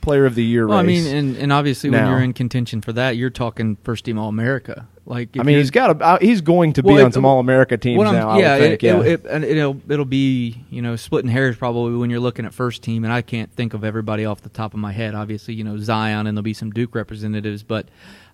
player 0.00 0.24
of 0.26 0.34
the 0.36 0.44
year 0.44 0.68
Well, 0.68 0.78
I 0.78 0.82
mean, 0.82 1.04
and, 1.06 1.36
and 1.36 1.52
obviously 1.52 1.90
when 1.90 2.06
you're 2.06 2.22
in 2.22 2.32
contention 2.32 2.80
for 2.80 2.92
that, 2.92 3.16
you're 3.16 3.30
talking 3.30 3.76
first 3.82 4.04
team 4.04 4.18
All 4.18 4.28
America. 4.28 4.86
Like, 5.08 5.30
I 5.38 5.44
mean, 5.44 5.58
he's 5.58 5.70
got 5.70 6.00
a, 6.00 6.04
uh, 6.04 6.18
he's 6.20 6.40
going 6.40 6.72
to 6.74 6.82
be 6.82 6.88
Well, 6.92 7.02
on 7.04 7.10
it- 7.10 7.14
some 7.14 7.24
um, 7.24 7.30
All 7.30 7.40
America 7.40 7.76
teams 7.76 8.02
now. 8.02 8.30
I 8.30 8.38
yeah, 8.38 8.56
it, 8.56 8.82
yeah. 8.82 9.00
It, 9.02 9.24
it'll 9.24 9.80
it'll 9.88 10.04
be 10.04 10.64
you 10.70 10.82
know 10.82 10.96
splitting 10.96 11.30
hairs 11.30 11.56
probably 11.56 11.96
when 11.96 12.10
you're 12.10 12.20
looking 12.20 12.44
at 12.44 12.52
first 12.54 12.82
team, 12.82 13.04
and 13.04 13.12
I 13.12 13.22
can't 13.22 13.52
think 13.52 13.72
of 13.74 13.84
everybody 13.84 14.24
off 14.24 14.42
the 14.42 14.48
top 14.48 14.74
of 14.74 14.80
my 14.80 14.92
head. 14.92 15.14
Obviously, 15.14 15.54
you 15.54 15.62
know 15.64 15.78
Zion, 15.78 16.26
and 16.26 16.36
there'll 16.36 16.42
be 16.42 16.54
some 16.54 16.70
Duke 16.72 16.94
representatives, 16.94 17.62
but 17.62 17.86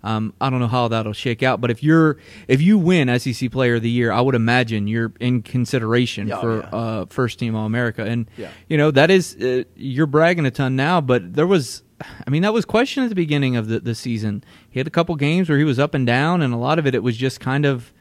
um, 0.04 0.34
I 0.40 0.50
don't 0.50 0.58
know 0.60 0.66
how 0.68 0.88
that'll 0.88 1.12
shake 1.12 1.42
out. 1.42 1.60
But 1.60 1.70
if 1.70 1.82
you're 1.82 2.18
if 2.48 2.60
you 2.60 2.76
win 2.78 3.18
SEC 3.20 3.50
Player 3.50 3.76
of 3.76 3.82
the 3.82 3.90
Year, 3.90 4.10
I 4.12 4.20
would 4.20 4.34
imagine 4.34 4.86
you're 4.88 5.12
in 5.20 5.42
consideration 5.42 6.30
Oh, 6.32 6.40
for 6.40 6.56
yeah. 6.58 6.68
uh, 6.70 7.06
first 7.06 7.38
team 7.38 7.54
All 7.54 7.66
America, 7.66 8.02
and 8.04 8.28
Yeah. 8.36 8.50
you 8.68 8.76
know 8.76 8.90
that 8.90 9.10
is 9.10 9.36
uh, 9.36 9.64
you're 9.76 10.06
bragging 10.06 10.44
a 10.46 10.50
ton 10.50 10.76
now, 10.76 11.00
but 11.00 11.34
there 11.34 11.46
was. 11.46 11.82
I 12.26 12.30
mean, 12.30 12.42
that 12.42 12.52
was 12.52 12.64
questioned 12.64 13.04
at 13.04 13.10
the 13.10 13.14
beginning 13.14 13.54
of 13.54 13.68
the, 13.68 13.78
the 13.78 13.94
season. 13.94 14.42
He 14.68 14.80
had 14.80 14.88
a 14.88 14.90
couple 14.90 15.14
games 15.14 15.48
where 15.48 15.56
he 15.56 15.62
was 15.62 15.78
up 15.78 15.94
and 15.94 16.04
down, 16.04 16.42
and 16.42 16.52
a 16.52 16.56
lot 16.56 16.80
of 16.80 16.86
it, 16.88 16.96
it 16.96 17.02
was 17.04 17.16
just 17.16 17.38
kind 17.38 17.64
of 17.64 17.92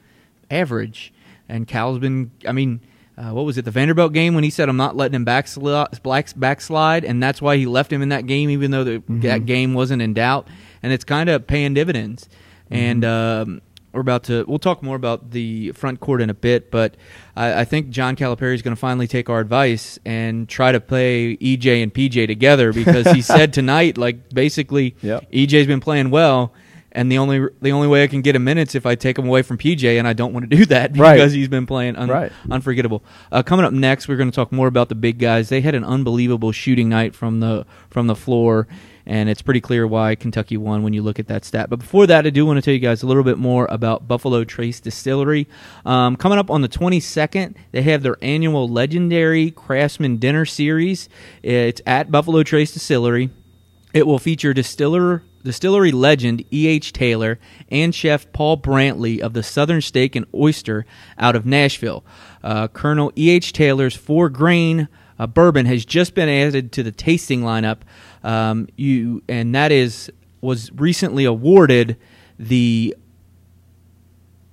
average. 0.49 1.13
And 1.47 1.67
Cal's 1.67 1.99
been, 1.99 2.31
I 2.47 2.51
mean, 2.51 2.81
uh, 3.15 3.29
what 3.29 3.45
was 3.45 3.59
it, 3.59 3.65
the 3.65 3.69
Vanderbilt 3.69 4.11
game 4.13 4.33
when 4.33 4.43
he 4.43 4.49
said, 4.49 4.69
I'm 4.69 4.77
not 4.77 4.95
letting 4.95 5.13
him 5.13 5.23
backslide, 5.23 5.89
backslide, 6.35 7.05
and 7.05 7.21
that's 7.21 7.41
why 7.41 7.57
he 7.57 7.65
left 7.65 7.91
him 7.93 8.01
in 8.01 8.09
that 8.09 8.25
game, 8.25 8.49
even 8.49 8.71
though 8.71 8.83
the, 8.83 9.03
that 9.07 9.45
game 9.45 9.73
wasn't 9.75 10.01
in 10.01 10.13
doubt. 10.13 10.47
And 10.83 10.91
it's 10.93 11.03
kind 11.03 11.29
of 11.29 11.47
paying 11.47 11.73
dividends. 11.73 12.27
And 12.69 13.03
um, 13.03 13.61
we're 13.91 14.01
about 14.01 14.23
to, 14.25 14.45
we'll 14.47 14.59
talk 14.59 14.81
more 14.81 14.95
about 14.95 15.31
the 15.31 15.71
front 15.73 15.99
court 15.99 16.21
in 16.21 16.29
a 16.29 16.33
bit, 16.33 16.71
but 16.71 16.95
I, 17.35 17.61
I 17.61 17.65
think 17.65 17.89
John 17.89 18.15
Calipari 18.15 18.53
is 18.55 18.61
going 18.61 18.73
to 18.75 18.79
finally 18.79 19.07
take 19.07 19.29
our 19.29 19.39
advice 19.41 19.99
and 20.05 20.47
try 20.47 20.71
to 20.71 20.79
play 20.79 21.35
EJ 21.37 21.83
and 21.83 21.93
PJ 21.93 22.27
together 22.27 22.71
because 22.71 23.07
he 23.11 23.21
said 23.21 23.51
tonight, 23.59 23.97
like, 23.97 24.29
basically, 24.29 24.95
Yep. 25.01 25.29
EJ's 25.31 25.67
been 25.67 25.81
playing 25.81 26.09
well. 26.11 26.53
And 26.93 27.09
the 27.09 27.19
only 27.19 27.39
the 27.61 27.71
only 27.71 27.87
way 27.87 28.03
I 28.03 28.07
can 28.07 28.19
get 28.19 28.35
him 28.35 28.43
minutes 28.43 28.75
if 28.75 28.85
I 28.85 28.95
take 28.95 29.17
him 29.17 29.25
away 29.25 29.43
from 29.43 29.57
PJ, 29.57 29.97
and 29.97 30.05
I 30.05 30.11
don't 30.11 30.33
want 30.33 30.49
to 30.49 30.53
do 30.57 30.65
that 30.65 30.97
Right. 30.97 31.13
because 31.15 31.31
he's 31.31 31.47
been 31.47 31.65
playing 31.65 31.95
un- 31.95 32.09
Right. 32.09 32.33
unforgettable. 32.49 33.01
Uh, 33.31 33.41
coming 33.43 33.65
up 33.65 33.71
next, 33.71 34.09
we're 34.09 34.17
going 34.17 34.29
to 34.29 34.35
talk 34.35 34.51
more 34.51 34.67
about 34.67 34.89
the 34.89 34.95
big 34.95 35.17
guys. 35.17 35.47
They 35.47 35.61
had 35.61 35.73
an 35.73 35.85
unbelievable 35.85 36.51
shooting 36.51 36.89
night 36.89 37.15
from 37.15 37.39
the 37.39 37.65
from 37.89 38.07
the 38.07 38.15
floor, 38.15 38.67
and 39.11 39.27
it's 39.27 39.41
pretty 39.41 39.59
clear 39.59 39.85
why 39.85 40.15
Kentucky 40.15 40.55
won 40.55 40.83
when 40.83 40.93
you 40.93 41.01
look 41.01 41.19
at 41.19 41.27
that 41.27 41.43
stat. 41.43 41.69
But 41.69 41.79
before 41.79 42.07
that, 42.07 42.25
I 42.25 42.29
do 42.29 42.45
want 42.45 42.55
to 42.55 42.61
tell 42.61 42.73
you 42.73 42.79
guys 42.79 43.03
a 43.03 43.07
little 43.07 43.25
bit 43.25 43.37
more 43.37 43.67
about 43.69 44.07
Buffalo 44.07 44.45
Trace 44.45 44.79
Distillery. 44.79 45.49
Um, 45.85 46.15
coming 46.15 46.39
up 46.39 46.49
on 46.49 46.61
the 46.61 46.69
22nd, 46.69 47.55
they 47.73 47.81
have 47.81 48.03
their 48.03 48.15
annual 48.21 48.69
legendary 48.69 49.51
Craftsman 49.51 50.15
Dinner 50.15 50.45
Series. 50.45 51.09
It's 51.43 51.81
at 51.85 52.09
Buffalo 52.09 52.41
Trace 52.43 52.71
Distillery. 52.71 53.31
It 53.93 54.07
will 54.07 54.17
feature 54.17 54.53
distiller 54.53 55.23
distillery 55.43 55.91
legend 55.91 56.45
E.H. 56.49 56.93
Taylor 56.93 57.37
and 57.69 57.93
chef 57.93 58.31
Paul 58.31 58.59
Brantley 58.59 59.19
of 59.19 59.33
the 59.33 59.43
Southern 59.43 59.81
Steak 59.81 60.15
and 60.15 60.25
Oyster 60.33 60.85
out 61.17 61.35
of 61.35 61.45
Nashville. 61.45 62.05
Uh, 62.41 62.69
Colonel 62.69 63.11
E.H. 63.17 63.51
Taylor's 63.51 63.97
four 63.97 64.29
grain 64.29 64.87
uh, 65.21 65.27
bourbon 65.27 65.67
has 65.67 65.85
just 65.85 66.15
been 66.15 66.27
added 66.27 66.71
to 66.71 66.81
the 66.81 66.91
tasting 66.91 67.41
lineup. 67.41 67.81
Um, 68.23 68.67
you 68.75 69.21
and 69.29 69.53
that 69.53 69.71
is 69.71 70.11
was 70.41 70.71
recently 70.71 71.25
awarded 71.25 71.95
the 72.39 72.95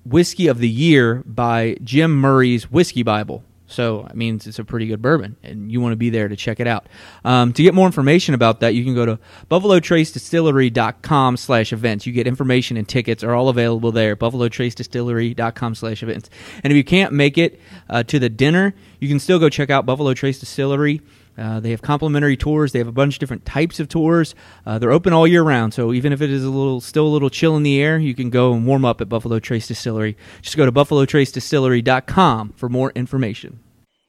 whiskey 0.04 0.46
of 0.46 0.58
the 0.58 0.68
year 0.68 1.22
by 1.24 1.78
Jim 1.82 2.14
Murray's 2.14 2.70
Whiskey 2.70 3.02
Bible. 3.02 3.42
So 3.68 4.06
it 4.06 4.16
means 4.16 4.46
it's 4.46 4.58
a 4.58 4.64
pretty 4.64 4.86
good 4.86 5.02
bourbon, 5.02 5.36
and 5.42 5.70
you 5.70 5.80
want 5.80 5.92
to 5.92 5.96
be 5.96 6.08
there 6.08 6.26
to 6.26 6.36
check 6.36 6.58
it 6.58 6.66
out. 6.66 6.86
Um, 7.22 7.52
to 7.52 7.62
get 7.62 7.74
more 7.74 7.86
information 7.86 8.34
about 8.34 8.60
that, 8.60 8.74
you 8.74 8.82
can 8.82 8.94
go 8.94 9.04
to 9.04 9.18
buffalotracedistillery.com 9.50 11.36
slash 11.36 11.72
events. 11.72 12.06
You 12.06 12.14
get 12.14 12.26
information 12.26 12.78
and 12.78 12.88
tickets 12.88 13.22
are 13.22 13.34
all 13.34 13.50
available 13.50 13.92
there, 13.92 14.16
buffalotracedistillery.com 14.16 15.74
slash 15.74 16.02
events. 16.02 16.30
And 16.64 16.72
if 16.72 16.76
you 16.78 16.84
can't 16.84 17.12
make 17.12 17.36
it 17.36 17.60
uh, 17.90 18.02
to 18.04 18.18
the 18.18 18.30
dinner, 18.30 18.74
you 19.00 19.08
can 19.08 19.20
still 19.20 19.38
go 19.38 19.50
check 19.50 19.68
out 19.68 19.84
Buffalo 19.84 20.14
Trace 20.14 20.40
Distillery. 20.40 21.02
Uh, 21.38 21.60
they 21.60 21.70
have 21.70 21.80
complimentary 21.82 22.36
tours. 22.36 22.72
They 22.72 22.80
have 22.80 22.88
a 22.88 22.92
bunch 22.92 23.14
of 23.14 23.20
different 23.20 23.44
types 23.44 23.78
of 23.78 23.88
tours. 23.88 24.34
Uh, 24.66 24.78
they're 24.78 24.90
open 24.90 25.12
all 25.12 25.26
year 25.26 25.42
round, 25.42 25.72
so 25.72 25.92
even 25.92 26.12
if 26.12 26.20
it 26.20 26.30
is 26.30 26.44
a 26.44 26.50
little, 26.50 26.80
still 26.80 27.06
a 27.06 27.08
little 27.08 27.30
chill 27.30 27.56
in 27.56 27.62
the 27.62 27.80
air, 27.80 27.96
you 27.98 28.14
can 28.14 28.28
go 28.30 28.52
and 28.52 28.66
warm 28.66 28.84
up 28.84 29.00
at 29.00 29.08
Buffalo 29.08 29.38
Trace 29.38 29.68
Distillery. 29.68 30.16
Just 30.42 30.56
go 30.56 30.66
to 30.66 30.72
buffalotracedistillery.com 30.72 32.52
for 32.56 32.68
more 32.68 32.90
information. 32.94 33.60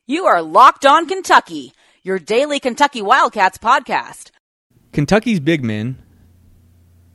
You 0.07 0.25
are 0.25 0.41
Locked 0.41 0.85
On 0.85 1.05
Kentucky, 1.07 1.73
your 2.01 2.17
daily 2.17 2.59
Kentucky 2.59 3.01
Wildcats 3.01 3.57
podcast. 3.59 4.31
Kentucky's 4.91 5.39
big 5.39 5.63
men, 5.63 5.97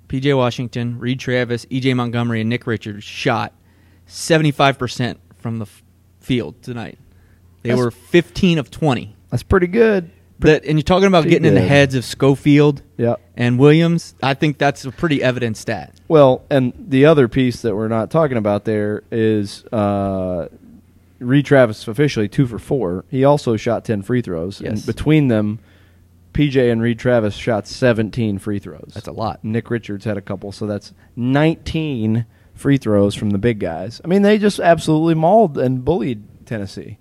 P.J. 0.07 0.35
Washington, 0.35 0.99
Reid 1.01 1.19
Travis, 1.19 1.67
E.J. 1.71 1.95
Montgomery, 1.95 2.41
and 2.41 2.49
Nick 2.51 2.69
Richards 2.69 3.03
shot 3.03 3.53
75% 4.07 5.17
from 5.39 5.59
the 5.59 5.65
f- 5.65 5.83
field 6.21 6.63
tonight. 6.63 6.99
They 7.63 7.71
That's- 7.71 7.85
were 7.85 7.91
15 7.91 8.59
of 8.59 8.71
20. 8.71 9.17
That's 9.35 9.43
pretty 9.43 9.67
good. 9.67 10.13
That, 10.39 10.65
and 10.65 10.79
you're 10.79 10.85
talking 10.85 11.09
about 11.09 11.23
Pretty 11.23 11.39
getting 11.41 11.49
in 11.49 11.55
the 11.55 11.61
heads 11.69 11.97
of 11.97 12.05
Schofield 12.05 12.83
Yeah. 12.97 13.17
and 13.37 13.59
Williams. 13.59 14.15
I 14.23 14.35
think 14.35 14.59
that's 14.59 14.85
a 14.85 14.93
pretty 14.93 15.21
evident 15.25 15.57
stat. 15.57 15.93
Well, 16.07 16.45
and 16.51 16.73
the 16.79 17.07
other 17.07 17.27
piece 17.27 17.63
that 17.63 17.75
we're 17.75 17.89
not 17.89 18.13
talking 18.13 18.37
about 18.37 18.65
there 18.65 19.03
is 19.11 19.65
uh, 19.73 20.47
Reid 21.19 21.47
Travis 21.47 21.89
officially 21.89 22.29
two 22.29 22.47
for 22.47 22.61
four. 22.61 23.05
He 23.11 23.25
also 23.25 23.57
shot 23.57 23.85
ten 23.85 24.03
free 24.03 24.23
throws, 24.23 24.61
Yes. 24.61 24.71
and 24.71 24.87
between 24.87 25.27
them, 25.27 25.59
PJ 26.33 26.71
and 26.71 26.81
Reid 26.81 27.01
Travis 27.01 27.35
shot 27.35 27.67
seventeen 27.67 28.39
free 28.39 28.61
throws. 28.61 28.93
That's 28.95 29.09
a 29.09 29.13
lot. 29.13 29.43
Nick 29.43 29.69
Richards 29.69 30.05
had 30.05 30.17
a 30.17 30.23
couple, 30.23 30.53
so 30.53 30.65
that's 30.69 30.93
nineteen 31.17 32.25
free 32.55 32.77
throws 32.77 33.17
from 33.17 33.31
the 33.31 33.39
big 33.39 33.59
guys. 33.59 34.01
I 34.05 34.07
mean, 34.07 34.23
they 34.23 34.39
just 34.39 34.61
absolutely 34.61 35.15
mauled 35.15 35.59
and 35.59 35.85
bullied 35.85 36.23
Tennessee. 36.47 36.99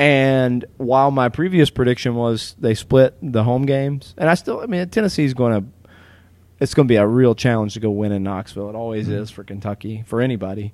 And 0.00 0.64
while 0.78 1.10
my 1.10 1.28
previous 1.28 1.68
prediction 1.68 2.14
was 2.14 2.56
they 2.58 2.72
split 2.74 3.14
the 3.22 3.44
home 3.44 3.66
games, 3.66 4.14
and 4.16 4.30
I 4.30 4.34
still, 4.34 4.60
I 4.60 4.66
mean, 4.66 4.88
Tennessee's 4.88 5.34
going 5.34 5.60
to, 5.62 5.90
it's 6.58 6.72
going 6.72 6.88
to 6.88 6.92
be 6.92 6.96
a 6.96 7.06
real 7.06 7.34
challenge 7.34 7.74
to 7.74 7.80
go 7.80 7.90
win 7.90 8.10
in 8.10 8.22
Knoxville. 8.22 8.70
It 8.70 8.74
always 8.74 9.08
Mm-hmm. 9.08 9.18
is 9.18 9.30
for 9.30 9.44
Kentucky, 9.44 10.02
for 10.06 10.22
anybody. 10.22 10.72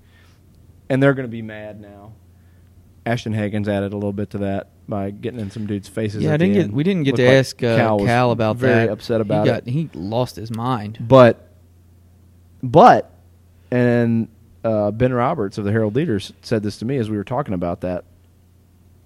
And 0.88 1.02
they're 1.02 1.12
going 1.14 1.26
to 1.26 1.30
be 1.30 1.42
mad 1.42 1.80
now. 1.80 2.12
Ashton 3.04 3.34
Hagans 3.34 3.66
added 3.66 3.92
a 3.92 3.96
little 3.96 4.12
bit 4.12 4.30
to 4.30 4.38
that 4.38 4.68
by 4.88 5.10
getting 5.10 5.40
in 5.40 5.50
some 5.50 5.66
dudes' 5.66 5.88
faces. 5.88 6.22
Yeah, 6.22 6.34
I 6.34 6.36
didn't 6.36 6.54
get. 6.54 6.70
We 6.72 6.84
didn't 6.84 7.02
get 7.02 7.12
Looked 7.12 7.18
to 7.18 7.26
like 7.26 7.34
ask 7.38 7.62
uh, 7.64 7.76
Cal 7.76 7.98
Cal, 8.04 8.30
about 8.30 8.56
very 8.56 8.86
that. 8.86 8.90
upset 8.92 9.20
about 9.20 9.46
he 9.46 9.52
it. 9.52 9.66
He 9.66 9.90
lost 9.94 10.36
his 10.36 10.52
mind. 10.52 10.98
But, 11.00 11.48
but, 12.62 13.12
and 13.72 14.28
uh, 14.64 14.92
Ben 14.92 15.12
Roberts 15.12 15.58
of 15.58 15.64
the 15.64 15.72
Herald 15.72 15.96
Leaders 15.96 16.32
said 16.42 16.62
this 16.62 16.78
to 16.78 16.84
me 16.84 16.96
as 16.98 17.10
we 17.10 17.16
were 17.16 17.24
talking 17.24 17.54
about 17.54 17.80
that. 17.80 18.04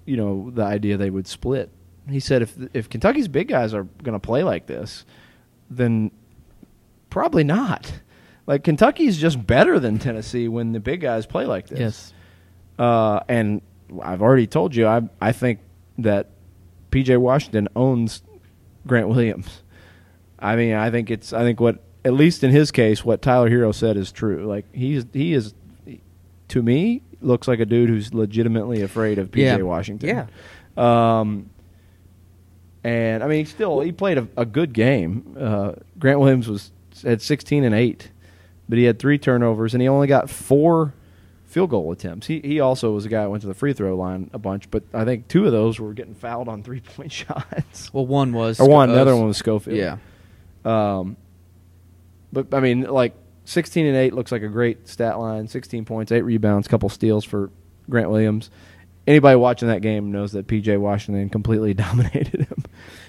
You 0.04 0.16
know, 0.16 0.50
the 0.50 0.62
idea 0.64 0.96
they 0.96 1.10
would 1.10 1.26
split. 1.26 1.70
He 2.08 2.20
said 2.20 2.42
if 2.42 2.56
if 2.74 2.88
Kentucky's 2.88 3.28
big 3.28 3.48
guys 3.48 3.74
are 3.74 3.84
going 4.02 4.14
to 4.14 4.18
play 4.18 4.42
like 4.42 4.66
this, 4.66 5.04
then 5.68 6.10
probably 7.08 7.44
not. 7.44 7.92
Like 8.46 8.64
Kentucky's 8.64 9.18
just 9.18 9.46
better 9.46 9.78
than 9.78 9.98
Tennessee 9.98 10.48
when 10.48 10.72
the 10.72 10.80
big 10.80 11.00
guys 11.02 11.26
play 11.26 11.46
like 11.46 11.68
this. 11.68 11.78
Yes. 11.78 12.14
Uh, 12.78 13.20
and 13.28 13.62
I've 14.02 14.22
already 14.22 14.46
told 14.46 14.74
you, 14.74 14.86
I 14.86 15.02
I 15.20 15.32
think 15.32 15.60
that 15.98 16.30
PJ 16.90 17.18
Washington 17.18 17.68
owns 17.76 18.22
Grant 18.86 19.08
Williams. 19.08 19.62
I 20.38 20.56
mean, 20.56 20.74
I 20.74 20.90
think 20.90 21.10
it's 21.10 21.32
I 21.32 21.42
think 21.42 21.60
what 21.60 21.82
at 22.04 22.14
least 22.14 22.42
in 22.42 22.50
his 22.50 22.70
case, 22.70 23.04
what 23.04 23.22
Tyler 23.22 23.50
Herro 23.50 23.74
said 23.74 23.96
is 23.96 24.10
true. 24.10 24.46
Like 24.46 24.64
he's 24.74 25.04
he 25.12 25.34
is 25.34 25.54
to 26.48 26.62
me 26.62 27.02
looks 27.20 27.46
like 27.48 27.60
a 27.60 27.66
dude 27.66 27.88
who's 27.88 28.12
legitimately 28.14 28.82
afraid 28.82 29.18
of 29.18 29.30
PJ 29.30 29.38
Yeah. 29.42 29.56
Washington. 29.62 30.08
Yeah. 30.08 30.26
Um, 31.20 31.50
and 32.82 33.22
I 33.22 33.26
mean, 33.26 33.40
he 33.40 33.44
still 33.44 33.80
he 33.80 33.92
played 33.92 34.18
a, 34.18 34.28
a 34.36 34.44
good 34.46 34.72
game. 34.72 35.36
Uh, 35.38 35.72
Grant 35.98 36.20
Williams 36.20 36.48
was 36.48 36.70
at 37.04 37.20
16 37.20 37.64
and 37.64 37.74
eight, 37.74 38.10
but 38.68 38.78
he 38.78 38.84
had 38.84 38.98
three 38.98 39.18
turnovers 39.18 39.74
and 39.74 39.82
he 39.82 39.88
only 39.88 40.06
got 40.06 40.30
four 40.30 40.94
field 41.44 41.68
goal 41.70 41.92
attempts. 41.92 42.26
He 42.28 42.40
he 42.40 42.60
also 42.60 42.92
was 42.92 43.04
a 43.04 43.08
guy 43.08 43.22
that 43.22 43.30
went 43.30 43.42
to 43.42 43.48
the 43.48 43.54
free 43.54 43.72
throw 43.74 43.96
line 43.96 44.30
a 44.32 44.38
bunch, 44.38 44.70
but 44.70 44.84
I 44.94 45.04
think 45.04 45.28
two 45.28 45.44
of 45.46 45.52
those 45.52 45.78
were 45.78 45.92
getting 45.92 46.14
fouled 46.14 46.48
on 46.48 46.62
three 46.62 46.80
point 46.80 47.12
shots. 47.12 47.92
Well, 47.92 48.06
one 48.06 48.32
was. 48.32 48.60
or 48.60 48.68
one, 48.68 48.88
the 48.92 49.04
one 49.04 49.26
was 49.26 49.36
Schofield. 49.36 49.76
Yeah. 49.76 49.98
Um, 50.64 51.16
but 52.32 52.54
I 52.54 52.60
mean, 52.60 52.82
like 52.82 53.14
16 53.44 53.86
and 53.86 53.96
8 53.96 54.14
looks 54.14 54.32
like 54.32 54.42
a 54.42 54.48
great 54.48 54.88
stat 54.88 55.18
line. 55.18 55.48
16 55.48 55.84
points, 55.84 56.12
8 56.12 56.22
rebounds, 56.22 56.68
couple 56.68 56.88
steals 56.88 57.24
for 57.24 57.50
Grant 57.88 58.10
Williams. 58.10 58.50
Anybody 59.06 59.36
watching 59.36 59.68
that 59.68 59.82
game 59.82 60.12
knows 60.12 60.32
that 60.32 60.46
PJ 60.46 60.78
Washington 60.78 61.28
completely 61.30 61.74
dominated 61.74 62.42
him. 62.42 62.64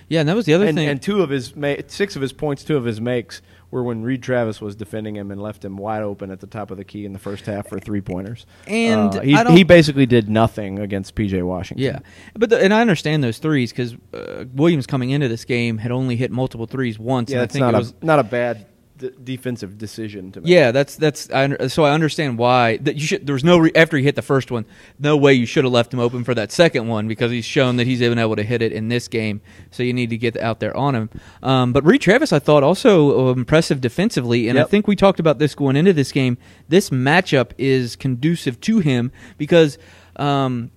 Yeah, 0.08 0.22
and 0.22 0.30
that 0.30 0.36
was 0.36 0.46
the 0.46 0.54
other 0.56 0.66
and, 0.66 0.78
thing. 0.78 0.90
and 0.90 1.02
two 1.02 1.22
of 1.22 1.30
his 1.30 1.56
ma- 1.56 1.76
six 1.88 2.16
of 2.16 2.22
his 2.22 2.34
points, 2.34 2.64
two 2.64 2.76
of 2.76 2.86
his 2.86 3.00
makes 3.00 3.42
were 3.70 3.84
when 3.84 4.04
Reid 4.04 4.22
Travis 4.22 4.60
was 4.60 4.76
defending 4.76 5.16
him 5.16 5.32
and 5.32 5.42
left 5.42 5.64
him 5.64 5.78
wide 5.78 6.04
open 6.04 6.30
at 6.32 6.42
the 6.42 6.48
top 6.48 6.72
of 6.72 6.78
the 6.78 6.84
key 6.84 7.06
in 7.06 7.14
the 7.14 7.20
first 7.20 7.46
half 7.46 7.70
for 7.70 7.80
three 7.80 8.02
pointers. 8.02 8.46
And 8.68 9.16
Uh, 9.16 9.22
he, 9.22 9.36
he 9.58 9.64
basically 9.64 10.06
did 10.06 10.28
nothing 10.28 10.80
against 10.80 11.16
PJ 11.16 11.42
Washington. 11.44 11.86
Yeah, 11.86 12.00
but 12.34 12.50
the, 12.50 12.62
and 12.62 12.74
I 12.74 12.82
understand 12.82 13.24
those 13.24 13.38
threes 13.38 13.72
because 13.72 13.96
uh, 14.14 14.44
Williams 14.54 14.88
coming 14.88 15.12
into 15.12 15.30
this 15.30 15.46
game 15.46 15.78
had 15.78 15.92
only 15.92 16.18
hit 16.18 16.32
multiple 16.32 16.66
threes 16.68 17.00
once. 17.00 17.30
yeah, 17.30 17.38
and 17.38 17.44
I 17.44 17.48
think 17.48 17.62
not 17.62 17.74
it 17.74 17.78
a 17.78 17.80
was, 17.80 17.94
not 18.02 18.20
a 18.20 18.24
bad 18.24 18.66
d- 19.02 19.12
defensive 19.24 19.78
decision 19.78 20.32
to 20.32 20.42
make. 20.42 20.50
Yeah, 20.50 20.72
that's 20.72 20.96
that's 20.96 21.30
I, 21.32 21.68
so 21.68 21.84
I 21.84 21.92
understand 21.92 22.38
why 22.38 22.78
that 22.78 22.96
you 22.96 23.02
should. 23.02 23.26
There 23.26 23.34
was 23.34 23.44
no 23.44 23.58
re, 23.58 23.72
after 23.76 23.98
he 23.98 24.04
hit 24.04 24.16
the 24.16 24.22
first 24.22 24.52
one, 24.52 24.66
no 25.00 25.18
way 25.18 25.34
you 25.34 25.46
should 25.46 25.64
have 25.64 25.74
left 25.74 25.94
him 25.94 26.00
open 26.00 26.24
for 26.24 26.34
that 26.36 26.52
second 26.52 26.88
one 26.88 27.08
because 27.08 27.32
he's 27.32 27.46
shown 27.46 27.78
that 27.78 27.88
he's 27.88 28.02
even 28.02 28.20
able 28.20 28.36
to 28.36 28.44
hit 28.44 28.62
it 28.62 28.72
in 28.72 28.88
this 28.88 29.08
game. 29.08 29.42
So 29.72 29.84
you 29.84 29.94
need 29.94 30.12
to 30.12 30.18
get 30.18 30.38
out 30.38 30.60
there 30.60 30.76
on 30.78 30.96
him. 30.96 31.10
Um, 31.42 31.74
but 31.74 31.84
Reid 31.84 32.02
Travis, 32.02 32.32
I 32.32 32.40
thought 32.40 32.64
also 32.64 33.30
uh, 33.30 33.32
impressive 33.34 33.82
defensively, 33.82 34.48
and 34.48 34.60
I 34.60 34.64
think 34.64 34.88
we 34.88 34.96
talked 34.96 35.20
about 35.20 35.40
this 35.40 35.56
going 35.56 35.76
into 35.76 35.94
this 35.94 36.12
game. 36.12 36.38
This 36.70 36.90
matchup 36.92 37.52
is 37.58 37.96
conducive 37.96 38.62
to 38.62 38.80
him 38.80 39.12
because. 39.38 39.78
Um, 40.18 40.72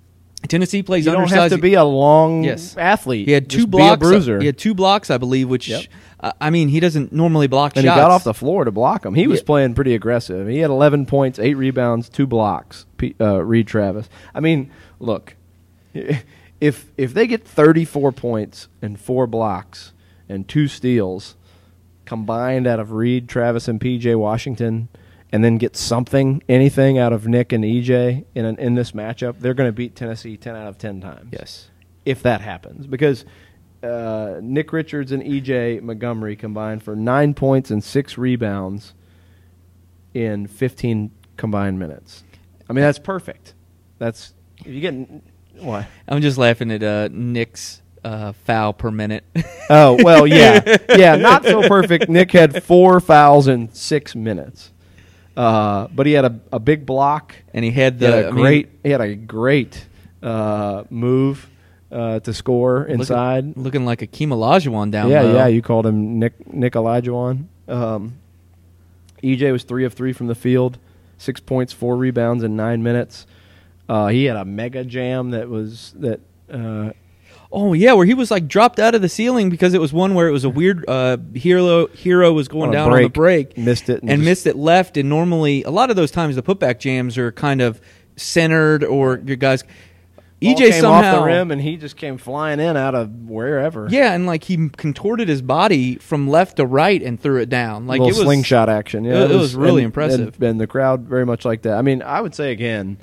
Tennessee 0.49 0.83
plays 0.83 1.05
you 1.07 1.13
don't 1.13 1.23
undersized. 1.23 1.53
have 1.53 1.59
to 1.59 1.63
be 1.63 1.75
a 1.75 1.85
long 1.85 2.45
Yes. 2.45 2.77
athlete. 2.77 3.27
He 3.27 3.33
had 3.33 3.49
two 3.49 3.59
Just 3.59 3.71
blocks. 3.71 4.01
Be 4.01 4.07
a 4.07 4.11
bruiser. 4.11 4.41
He 4.41 4.47
had 4.47 4.59
two 4.59 4.75
blocks, 4.75 5.11
I 5.11 5.19
believe. 5.19 5.49
Which 5.49 5.69
Yep. 5.69 5.83
uh, 6.21 6.33
I 6.41 6.51
mean, 6.51 6.69
he 6.69 6.81
doesn't 6.81 7.13
normally 7.13 7.47
block 7.47 7.77
and 7.77 7.85
shots. 7.85 7.97
he 7.97 8.01
got 8.03 8.11
off 8.11 8.25
the 8.25 8.35
floor 8.35 8.65
to 8.65 8.71
block 8.71 9.05
him. 9.07 9.15
He 9.15 9.27
was 9.27 9.41
Yeah. 9.41 9.47
playing 9.47 9.75
pretty 9.75 9.95
aggressive. 9.95 10.47
He 10.49 10.59
had 10.59 10.71
11 10.71 11.07
points, 11.07 11.39
eight 11.39 11.55
rebounds, 11.55 12.09
two 12.09 12.27
blocks. 12.27 12.87
P- 12.99 13.15
Uh, 13.21 13.43
Reid 13.45 13.67
Travis. 13.67 14.09
I 14.35 14.41
mean, 14.41 14.71
look, 15.01 15.35
if 16.61 16.87
if 16.97 17.15
they 17.15 17.27
get 17.27 17.47
34 17.47 18.13
points 18.13 18.69
and 18.83 18.99
four 18.99 19.27
blocks 19.27 19.93
and 20.29 20.47
two 20.49 20.69
steals 20.69 21.37
combined 22.05 22.67
out 22.67 22.81
of 22.81 22.93
Reid 22.93 23.29
Travis 23.29 23.67
and 23.69 23.81
PJ 23.81 24.15
Washington, 24.15 24.89
and 25.35 25.43
then 25.43 25.59
get 25.59 25.75
something, 25.77 26.41
anything 26.49 26.97
out 26.97 27.13
of 27.13 27.27
Nick 27.27 27.53
and 27.53 27.65
EJ 27.65 28.25
in 28.37 28.45
an, 28.45 28.57
in 28.59 28.75
this 28.77 28.93
matchup, 28.93 29.41
they're 29.41 29.53
going 29.55 29.67
to 29.69 29.73
beat 29.73 29.97
Tennessee 29.97 30.37
10 30.37 30.55
out 30.55 30.69
of 30.69 30.79
10 30.79 31.01
times 31.01 31.29
Yes. 31.33 31.71
if 32.05 32.23
that 32.23 32.41
happens 32.41 32.87
because 32.87 33.25
uh, 33.83 34.37
Nick 34.41 34.73
Richards 34.73 35.11
and 35.11 35.23
EJ 35.25 35.83
Montgomery 35.83 36.37
combined 36.37 36.85
for 36.85 36.95
nine 36.95 37.35
points 37.35 37.73
and 37.73 37.83
six 37.83 38.17
rebounds 38.17 38.95
in 40.15 40.47
15 40.47 41.11
combined 41.37 41.79
minutes. 41.81 42.23
I 42.71 42.73
mean, 42.73 42.85
that's 42.85 43.01
perfect. 43.01 43.55
That's 43.99 44.35
if 44.61 44.69
you 44.69 44.81
get 44.81 44.95
what? 45.63 45.87
I'm 46.09 46.21
just 46.23 46.39
laughing 46.39 46.71
at 46.71 46.83
uh, 46.83 47.09
Nick's 47.11 47.83
uh, 48.05 48.33
foul 48.33 48.73
per 48.73 48.91
minute. 48.91 49.25
Oh 49.69 49.99
well, 50.03 50.27
yeah, 50.27 50.77
yeah, 50.97 51.17
not 51.17 51.45
so 51.45 51.67
perfect. 51.69 52.09
Nick 52.09 52.31
had 52.33 52.63
four 52.63 53.01
fouls 53.01 53.49
in 53.49 53.73
six 53.73 54.15
minutes, 54.15 54.73
uh, 55.37 55.89
but 55.95 56.07
he 56.07 56.13
had 56.13 56.25
a, 56.25 56.41
a 56.53 56.59
big 56.59 56.87
block. 56.87 57.35
and 57.53 57.65
he 57.65 57.71
had 57.71 57.95
He 57.95 57.99
the 58.01 58.27
a 58.27 58.29
I 58.29 58.31
mean, 58.31 58.43
great. 58.43 58.69
he 58.83 58.91
had 58.91 59.01
a 59.01 59.15
great 59.15 59.87
uh, 60.23 60.85
move 60.91 61.49
uh, 61.93 62.21
to 62.21 62.33
score 62.33 62.85
inside. 62.85 63.57
looking, 63.57 63.85
like 63.85 64.03
a 64.03 64.07
Olajuwon 64.31 64.91
down 64.91 65.11
yeah, 65.11 65.23
low. 65.23 65.35
yeah. 65.35 65.47
You 65.47 65.63
called 65.63 65.87
him 65.87 66.19
Nick 66.19 66.53
Nick 66.53 66.73
Olajuwon. 66.75 67.47
Um, 67.69 68.15
EJ 69.23 69.53
was 69.53 69.65
three 69.65 69.85
of 69.85 69.95
three 69.95 70.13
from 70.13 70.27
the 70.27 70.35
field, 70.35 70.79
six 71.19 71.41
points, 71.41 71.73
four 71.73 71.97
rebounds 71.97 72.43
in 72.45 72.57
nine 72.57 72.83
minutes. 72.83 73.27
Uh, 73.89 74.09
he 74.09 74.25
had 74.25 74.37
a 74.37 74.45
mega 74.45 74.85
jam 74.85 75.31
that 75.31 75.49
was 75.49 75.93
that. 75.99 76.21
Oh 77.57 77.73
yeah, 77.73 77.93
where 77.93 78.05
he 78.05 78.15
was 78.15 78.31
like 78.33 78.49
dropped 78.49 78.81
out 78.81 78.95
of 78.97 79.01
the 79.03 79.09
ceiling 79.09 79.49
because 79.49 79.75
it 79.75 79.81
was 79.81 79.93
one 79.93 80.15
where 80.15 80.27
it 80.27 80.33
was 80.33 80.43
a 80.43 80.51
weird 80.51 80.85
uh, 80.89 81.19
Herro 81.35 81.87
Herro 81.91 82.35
was 82.35 82.49
going 82.49 82.65
On 82.65 82.69
a 82.71 82.73
down 82.73 82.93
on 82.93 83.03
the 83.03 83.09
break, 83.09 83.57
missed 83.57 83.89
it 83.89 84.01
and, 84.03 84.11
just- 84.11 84.23
missed 84.25 84.47
it 84.49 84.57
left. 84.57 84.97
And 84.97 85.09
normally, 85.09 85.63
a 85.63 85.71
lot 85.71 85.89
of 85.89 85.95
those 85.97 86.11
times, 86.11 86.35
the 86.35 86.43
putback 86.43 86.81
jams 86.81 87.17
are 87.17 87.31
kind 87.31 87.61
of 87.63 87.81
centered 88.17 88.83
or 88.83 89.21
your 89.25 89.37
guys. 89.37 89.63
ball 89.63 89.71
EJ 90.53 90.57
came 90.59 90.73
somehow 90.83 91.15
off 91.15 91.21
the 91.21 91.27
rim 91.27 91.51
and 91.53 91.61
he 91.61 91.77
just 91.77 91.97
came 91.97 92.19
flying 92.19 92.59
in 92.61 92.77
out 92.77 92.95
of 92.97 93.09
wherever. 93.29 93.87
yeah, 93.91 94.13
and 94.13 94.27
like 94.27 94.45
he 94.45 94.69
contorted 94.71 95.29
his 95.29 95.41
body 95.41 95.95
from 95.97 96.29
left 96.29 96.57
to 96.59 96.67
right 96.67 97.01
and 97.03 97.19
threw 97.21 97.41
it 97.41 97.49
down. 97.49 97.87
Like 97.87 98.01
little 98.01 98.15
it 98.17 98.19
was 98.19 98.27
slingshot 98.27 98.69
action. 98.69 99.05
Yeah, 99.05 99.25
it- 99.25 99.31
it 99.31 99.37
was 99.37 99.55
really 99.55 99.83
and- 99.83 99.87
impressive. 99.87 100.35
And, 100.35 100.43
and 100.45 100.61
the 100.61 100.67
crowd 100.67 101.03
very 101.03 101.25
much 101.25 101.45
like 101.45 101.63
that. 101.63 101.75
I 101.79 101.83
mean, 101.83 102.03
I 102.03 102.21
would 102.21 102.35
say 102.35 102.51
again, 102.53 102.99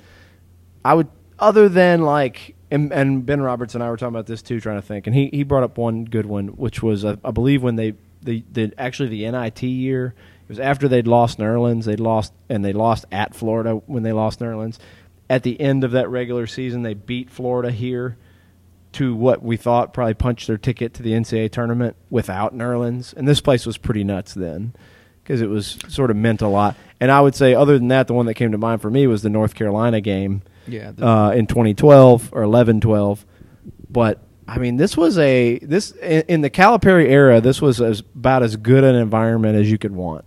I 0.84 0.94
would 0.94 1.08
other 1.40 1.68
than 1.70 2.02
like 2.04 2.56
and, 2.72 2.92
and 2.92 3.26
Ben 3.26 3.42
Roberts 3.42 3.76
and 3.76 3.84
I 3.84 3.90
were 3.90 3.98
talking 3.98 4.16
about 4.16 4.26
this 4.26 4.42
too, 4.42 4.60
trying 4.60 4.78
to 4.78 4.82
think, 4.82 5.06
and 5.06 5.16
he 5.16 5.30
he 5.32 5.44
brought 5.44 5.64
up 5.64 5.78
one 5.78 6.06
good 6.06 6.26
one, 6.26 6.48
which 6.50 6.82
was 6.82 7.06
uh, 7.06 7.18
I 7.24 7.32
believe 7.32 7.62
when 7.62 7.76
they 7.76 7.94
the 8.22 8.44
the 8.52 8.74
actually 8.78 9.10
the 9.10 9.30
NIT 9.30 9.64
year. 9.64 10.16
It 10.44 10.50
was 10.50 10.60
after 10.60 10.88
they'd 10.88 11.08
lost 11.08 11.38
Nerlens. 11.38 11.86
They'd 11.86 12.00
lost 12.00 12.34
and 12.50 12.66
they 12.66 12.74
lost 12.74 13.06
at 13.12 13.34
Florida 13.34 13.76
when 13.86 14.04
they 14.04 14.12
lost 14.12 14.40
Nerlens. 14.40 14.80
At 15.30 15.44
the 15.44 15.60
end 15.62 15.84
of 15.84 15.92
that 15.92 16.10
regular 16.10 16.46
season, 16.46 16.82
they 16.82 16.94
beat 16.94 17.30
Florida 17.30 17.72
here 17.72 18.18
to 18.94 19.16
what 19.16 19.42
we 19.42 19.56
thought 19.56 19.94
probably 19.94 20.14
punched 20.14 20.48
their 20.48 20.58
ticket 20.58 20.94
to 20.96 21.04
the 21.04 21.12
NCAA 21.12 21.52
tournament 21.52 21.96
without 22.10 22.54
Nerlens. 22.54 23.14
And 23.14 23.28
this 23.28 23.40
place 23.40 23.66
was 23.66 23.78
pretty 23.78 24.04
nuts 24.04 24.34
then 24.34 24.74
because 25.24 25.42
it 25.42 25.50
was 25.50 25.78
sort 25.88 26.12
of 26.12 26.18
meant 26.18 26.42
a 26.42 26.48
lot. 26.48 26.76
And 27.00 27.10
I 27.10 27.22
would 27.22 27.36
say, 27.36 27.56
other 27.56 27.78
than 27.78 27.88
that, 27.88 28.08
the 28.08 28.14
one 28.14 28.26
that 28.26 28.34
came 28.34 28.52
to 28.52 28.58
mind 28.58 28.82
for 28.82 28.90
me 28.90 29.08
was 29.08 29.22
the 29.22 29.30
North 29.30 29.56
Carolina 29.56 30.02
game 30.02 30.42
yeah. 30.68 30.92
uh, 31.00 31.32
in 31.32 31.48
2012 31.48 32.30
or 32.34 32.44
11 32.44 32.82
12. 32.82 33.26
But 33.90 34.20
I 34.48 34.58
mean, 34.58 34.78
this 34.78 34.98
was 34.98 35.18
a 35.18 35.60
this 35.60 35.92
in, 35.92 36.24
in 36.28 36.42
the 36.42 36.50
Calipari 36.50 37.10
era. 37.10 37.42
This 37.42 37.62
was 37.62 37.82
as, 37.82 38.02
about 38.02 38.44
as 38.44 38.56
good 38.56 38.84
an 38.84 38.96
environment 38.96 39.56
as 39.56 39.72
you 39.72 39.78
could 39.78 39.94
want, 39.94 40.26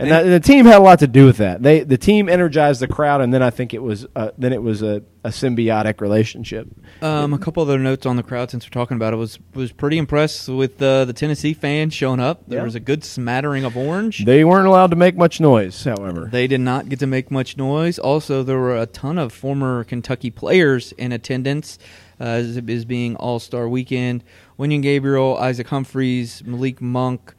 and, 0.00 0.10
that, 0.10 0.22
the 0.24 0.40
team 0.40 0.66
had 0.66 0.76
a 0.78 0.82
lot 0.82 0.98
to 1.00 1.06
do 1.06 1.26
with 1.26 1.36
that. 1.38 1.62
They 1.62 1.80
the 1.80 1.98
team 1.98 2.28
energized 2.28 2.80
the 2.80 2.88
crowd, 2.88 3.20
and 3.20 3.32
then 3.32 3.42
I 3.42 3.50
think 3.50 3.74
it 3.74 3.82
was 3.82 4.06
uh, 4.16 4.30
then 4.38 4.52
it 4.52 4.62
was 4.62 4.82
a, 4.82 5.02
a 5.24 5.28
symbiotic 5.28 6.00
relationship. 6.00 6.68
Um, 7.02 7.32
a 7.32 7.38
couple 7.38 7.62
other 7.62 7.78
notes 7.78 8.06
on 8.06 8.16
the 8.16 8.22
crowd 8.22 8.50
since 8.50 8.64
we're 8.66 8.70
talking 8.70 8.96
about 8.96 9.12
it 9.12 9.16
was 9.16 9.38
was 9.54 9.72
pretty 9.72 9.98
impressed 9.98 10.48
with 10.48 10.80
uh, 10.82 11.04
the 11.04 11.12
Tennessee 11.12 11.54
fans 11.54 11.94
showing 11.94 12.20
up. 12.20 12.42
There 12.48 12.58
Yeah. 12.60 12.64
was 12.64 12.74
a 12.74 12.80
good 12.80 13.04
smattering 13.04 13.64
of 13.64 13.76
orange. 13.76 14.24
They 14.24 14.44
weren't 14.44 14.66
allowed 14.66 14.90
to 14.90 14.96
make 14.96 15.16
much 15.16 15.40
noise, 15.40 15.84
however. 15.84 16.28
They 16.32 16.46
did 16.46 16.60
not 16.60 16.88
get 16.88 16.98
to 17.00 17.06
make 17.06 17.30
much 17.30 17.56
noise. 17.56 17.98
Also, 17.98 18.42
there 18.42 18.58
were 18.58 18.76
a 18.76 18.86
ton 18.86 19.18
of 19.18 19.32
former 19.32 19.84
Kentucky 19.84 20.30
players 20.30 20.92
in 20.92 21.12
attendance, 21.12 21.78
uh, 22.20 22.24
as 22.24 22.56
it 22.56 22.68
is 22.70 22.84
being 22.84 23.16
All 23.16 23.38
Star 23.38 23.68
Weekend. 23.68 24.24
Wenyen 24.58 24.82
Gabriel, 24.82 25.36
Isaac 25.38 25.68
Humphries, 25.68 26.42
Malik 26.44 26.80
Monk, 26.82 27.34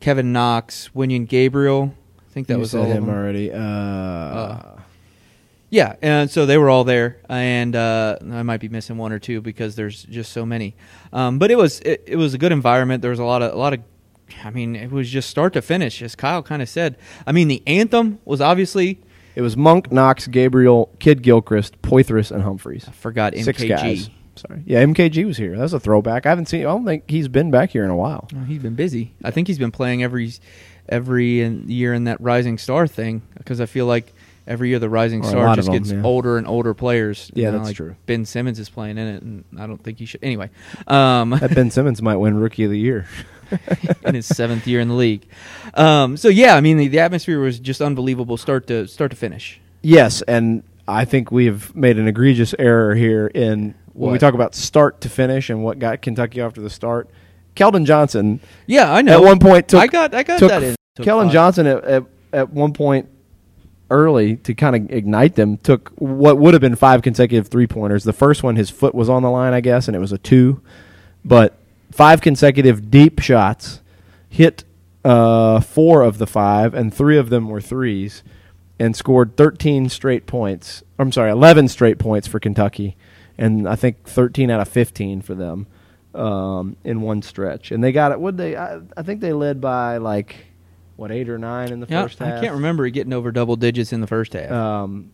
Kevin 0.00 0.32
Knox, 0.32 0.90
Wenyen 0.94 1.26
Gabriel. 1.28 1.94
I 2.34 2.38
think 2.42 2.48
that 2.48 2.54
you 2.54 2.60
was 2.60 2.72
said 2.72 2.78
all 2.80 2.86
of 2.86 2.90
him 2.90 3.06
them. 3.06 3.14
already. 3.14 3.52
Uh, 3.52 4.80
Yeah, 5.70 5.94
and 6.02 6.28
so 6.28 6.46
they 6.46 6.58
were 6.58 6.68
all 6.68 6.82
there, 6.82 7.18
and 7.28 7.76
uh, 7.76 8.18
I 8.32 8.42
might 8.42 8.58
be 8.58 8.68
missing 8.68 8.96
one 8.96 9.12
or 9.12 9.20
two 9.20 9.40
because 9.40 9.76
there's 9.76 10.02
just 10.02 10.32
so 10.32 10.44
many. 10.44 10.74
Um, 11.12 11.38
but 11.38 11.52
it 11.52 11.56
was 11.56 11.78
it, 11.80 12.02
it 12.06 12.16
was 12.16 12.34
a 12.34 12.38
good 12.38 12.50
environment. 12.50 13.02
There 13.02 13.10
was 13.12 13.20
a 13.20 13.24
lot 13.24 13.40
of 13.40 13.52
a 13.52 13.56
lot 13.56 13.72
of, 13.72 13.80
I 14.42 14.50
mean, 14.50 14.74
it 14.74 14.90
was 14.90 15.08
just 15.08 15.30
start 15.30 15.52
to 15.52 15.62
finish, 15.62 16.02
as 16.02 16.16
Kyle 16.16 16.42
kind 16.42 16.60
of 16.60 16.68
said. 16.68 16.96
I 17.24 17.30
mean, 17.30 17.46
the 17.46 17.62
anthem 17.68 18.18
was 18.24 18.40
obviously 18.40 19.00
it 19.36 19.42
was 19.42 19.56
Monk, 19.56 19.92
Knox, 19.92 20.26
Gabriel, 20.26 20.92
Kid 20.98 21.22
Gilchrist, 21.22 21.80
Poythress, 21.82 22.32
and 22.32 22.42
Humphries. 22.42 22.86
I 22.88 22.92
forgot 22.92 23.32
MKG. 23.34 23.44
Six 23.44 23.62
guys. 23.62 24.10
Sorry. 24.36 24.62
Yeah, 24.66 24.82
MKG 24.84 25.24
was 25.24 25.36
here. 25.36 25.56
That's 25.56 25.72
a 25.72 25.80
throwback. 25.80 26.26
I 26.26 26.30
haven't 26.30 26.46
seen. 26.46 26.62
I 26.62 26.64
don't 26.64 26.84
think 26.84 27.04
he's 27.08 27.28
been 27.28 27.50
back 27.52 27.70
here 27.70 27.84
in 27.84 27.90
a 27.90 27.96
while. 27.96 28.28
Oh, 28.34 28.44
he's 28.44 28.62
been 28.62 28.74
busy. 28.74 29.14
I 29.22 29.30
think 29.30 29.46
he's 29.46 29.58
been 29.58 29.70
playing 29.70 30.02
every 30.02 30.32
every 30.88 31.40
in- 31.40 31.68
year 31.68 31.94
in 31.94 32.04
that 32.04 32.20
Rising 32.20 32.58
Star 32.58 32.86
thing 32.86 33.22
because 33.36 33.60
I 33.60 33.66
feel 33.66 33.86
like 33.86 34.12
every 34.46 34.68
year 34.68 34.78
the 34.78 34.88
Rising 34.88 35.24
Or 35.24 35.28
Star 35.28 35.56
just 35.56 35.66
them, 35.66 35.78
gets 35.78 35.92
yeah. 35.92 36.02
older 36.02 36.38
and 36.38 36.46
older 36.46 36.74
players. 36.74 37.30
Yeah, 37.34 37.46
You 37.46 37.52
know, 37.52 37.58
that's 37.58 37.68
like 37.70 37.76
true. 37.76 37.96
Ben 38.06 38.24
Simmons 38.24 38.58
is 38.58 38.68
playing 38.68 38.98
in 38.98 39.06
it, 39.06 39.22
and 39.22 39.44
I 39.58 39.66
don't 39.66 39.82
think 39.82 39.98
he 39.98 40.06
should. 40.06 40.22
Anyway, 40.22 40.50
um, 40.86 41.30
That 41.30 41.54
Ben 41.54 41.70
Simmons 41.70 42.02
might 42.02 42.16
win 42.16 42.36
Rookie 42.36 42.64
of 42.64 42.70
the 42.70 42.78
Year. 42.78 43.06
in 44.04 44.14
his 44.14 44.26
seventh 44.26 44.66
year 44.66 44.80
in 44.80 44.88
the 44.88 44.94
league. 44.94 45.26
Um, 45.74 46.16
so 46.16 46.28
yeah, 46.28 46.56
I 46.56 46.60
mean 46.60 46.76
the, 46.78 46.88
the 46.88 46.98
atmosphere 47.00 47.38
was 47.40 47.58
just 47.58 47.80
unbelievable, 47.80 48.36
start 48.36 48.66
to 48.68 48.86
start 48.88 49.10
to 49.10 49.16
finish. 49.16 49.60
Yes, 49.82 50.22
and 50.22 50.62
I 50.88 51.04
think 51.04 51.30
we've 51.30 51.74
made 51.76 51.98
an 51.98 52.08
egregious 52.08 52.54
error 52.58 52.94
here 52.94 53.26
in 53.28 53.74
when 53.92 54.12
we 54.12 54.18
talk 54.18 54.34
about 54.34 54.54
start 54.54 55.02
to 55.02 55.08
finish 55.08 55.50
and 55.50 55.62
what 55.62 55.78
got 55.78 56.02
Kentucky 56.02 56.40
off 56.40 56.54
to 56.54 56.60
the 56.60 56.70
start. 56.70 57.08
Keldon 57.54 57.84
Johnson 57.84 58.40
Yeah, 58.66 58.92
I 58.92 59.02
know. 59.02 59.18
at 59.18 59.22
one 59.22 59.38
point 59.38 59.68
took 59.68 59.80
I 59.80 59.86
got 59.86 60.14
I 60.14 60.22
got 60.22 60.40
that 60.40 60.62
in. 60.62 60.76
Five. 60.96 61.32
Johnson 61.32 61.66
at, 61.66 61.84
at 61.84 62.04
at 62.32 62.50
one 62.50 62.72
point 62.72 63.08
early 63.90 64.36
to 64.36 64.54
kind 64.54 64.74
of 64.76 64.90
ignite 64.90 65.34
them 65.34 65.56
took 65.58 65.90
what 65.96 66.38
would 66.38 66.54
have 66.54 66.60
been 66.60 66.74
five 66.76 67.02
consecutive 67.02 67.48
three 67.48 67.66
pointers. 67.66 68.04
The 68.04 68.12
first 68.12 68.42
one, 68.42 68.56
his 68.56 68.70
foot 68.70 68.94
was 68.94 69.08
on 69.08 69.22
the 69.22 69.30
line, 69.30 69.52
I 69.52 69.60
guess, 69.60 69.88
and 69.88 69.96
it 69.96 70.00
was 70.00 70.12
a 70.12 70.18
two, 70.18 70.62
but 71.24 71.56
five 71.92 72.20
consecutive 72.20 72.90
deep 72.90 73.20
shots 73.20 73.80
hit 74.28 74.64
uh, 75.04 75.60
four 75.60 76.02
of 76.02 76.18
the 76.18 76.26
five, 76.26 76.74
and 76.74 76.92
three 76.92 77.18
of 77.18 77.28
them 77.28 77.48
were 77.48 77.60
threes, 77.60 78.22
and 78.78 78.96
scored 78.96 79.36
13 79.36 79.88
straight 79.88 80.26
points. 80.26 80.82
I'm 80.98 81.12
sorry, 81.12 81.30
11 81.30 81.68
straight 81.68 81.98
points 81.98 82.26
for 82.26 82.40
Kentucky, 82.40 82.96
and 83.38 83.68
I 83.68 83.76
think 83.76 84.04
13 84.04 84.50
out 84.50 84.60
of 84.60 84.68
15 84.68 85.20
for 85.22 85.34
them 85.34 85.66
um, 86.14 86.76
in 86.84 87.00
one 87.00 87.22
stretch. 87.22 87.70
And 87.72 87.82
they 87.82 87.92
got 87.92 88.12
it. 88.12 88.20
Would 88.20 88.36
they? 88.36 88.56
I, 88.56 88.80
I 88.96 89.02
think 89.02 89.20
they 89.20 89.32
led 89.32 89.60
by 89.60 89.96
like 89.98 90.36
what 90.96 91.10
eight 91.10 91.28
or 91.28 91.38
nine 91.38 91.72
in 91.72 91.80
the 91.80 91.86
Yeah, 91.88 92.02
first 92.02 92.22
I 92.22 92.40
can't 92.40 92.54
remember 92.54 92.88
getting 92.88 93.12
over 93.12 93.32
double 93.32 93.56
digits 93.56 93.92
in 93.92 94.00
the 94.00 94.06
first 94.06 94.32
half. 94.32 94.50
Um, 94.50 95.10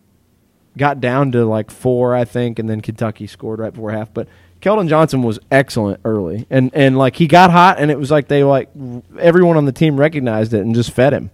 got 0.76 1.00
down 1.00 1.32
to 1.32 1.44
like 1.46 1.70
four, 1.70 2.14
I 2.14 2.24
think, 2.24 2.58
and 2.58 2.68
then 2.68 2.80
Kentucky 2.80 3.26
scored 3.26 3.58
right 3.60 3.72
before 3.72 3.90
half. 3.92 4.12
But 4.12 4.28
Keldon 4.60 4.88
Johnson 4.88 5.22
was 5.22 5.38
excellent 5.50 6.00
early, 6.04 6.46
and 6.50 6.70
and 6.74 6.98
like 6.98 7.16
he 7.16 7.26
got 7.26 7.50
hot, 7.50 7.78
and 7.78 7.90
it 7.90 7.98
was 7.98 8.10
like 8.10 8.28
they 8.28 8.44
like 8.44 8.68
everyone 9.18 9.56
on 9.56 9.64
the 9.64 9.72
team 9.72 9.98
recognized 9.98 10.52
it 10.52 10.60
and 10.60 10.74
just 10.74 10.90
fed 10.92 11.12
him. 11.14 11.30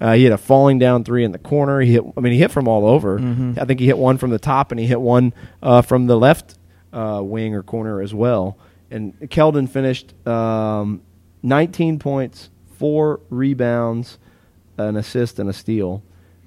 Uh, 0.00 0.12
he 0.12 0.22
had 0.22 0.32
a 0.32 0.38
falling 0.38 0.78
down 0.78 1.02
three 1.02 1.24
in 1.24 1.32
the 1.32 1.38
corner. 1.40 1.80
He 1.80 1.94
hit. 1.94 2.04
I 2.16 2.20
mean, 2.20 2.32
he 2.32 2.38
hit 2.38 2.52
from 2.52 2.68
all 2.68 2.86
over. 2.86 3.18
Mhm. 3.18 3.58
I 3.58 3.64
think 3.64 3.80
he 3.80 3.86
hit 3.86 3.98
one 3.98 4.16
from 4.16 4.30
the 4.30 4.38
top, 4.38 4.70
and 4.70 4.78
he 4.78 4.86
hit 4.86 5.00
one 5.00 5.34
uh, 5.60 5.82
from 5.82 6.06
the 6.06 6.16
left 6.16 6.56
uh, 6.92 7.20
wing 7.20 7.52
or 7.56 7.64
corner 7.64 8.00
as 8.00 8.14
well. 8.14 8.56
And 8.90 9.18
Keldon 9.30 9.68
finished 9.68 10.14
um, 10.26 11.02
19 11.42 11.98
points, 11.98 12.50
four 12.76 13.20
rebounds, 13.30 14.18
an 14.76 14.96
assist, 14.96 15.38
and 15.38 15.48
a 15.50 15.52
steal 15.52 16.02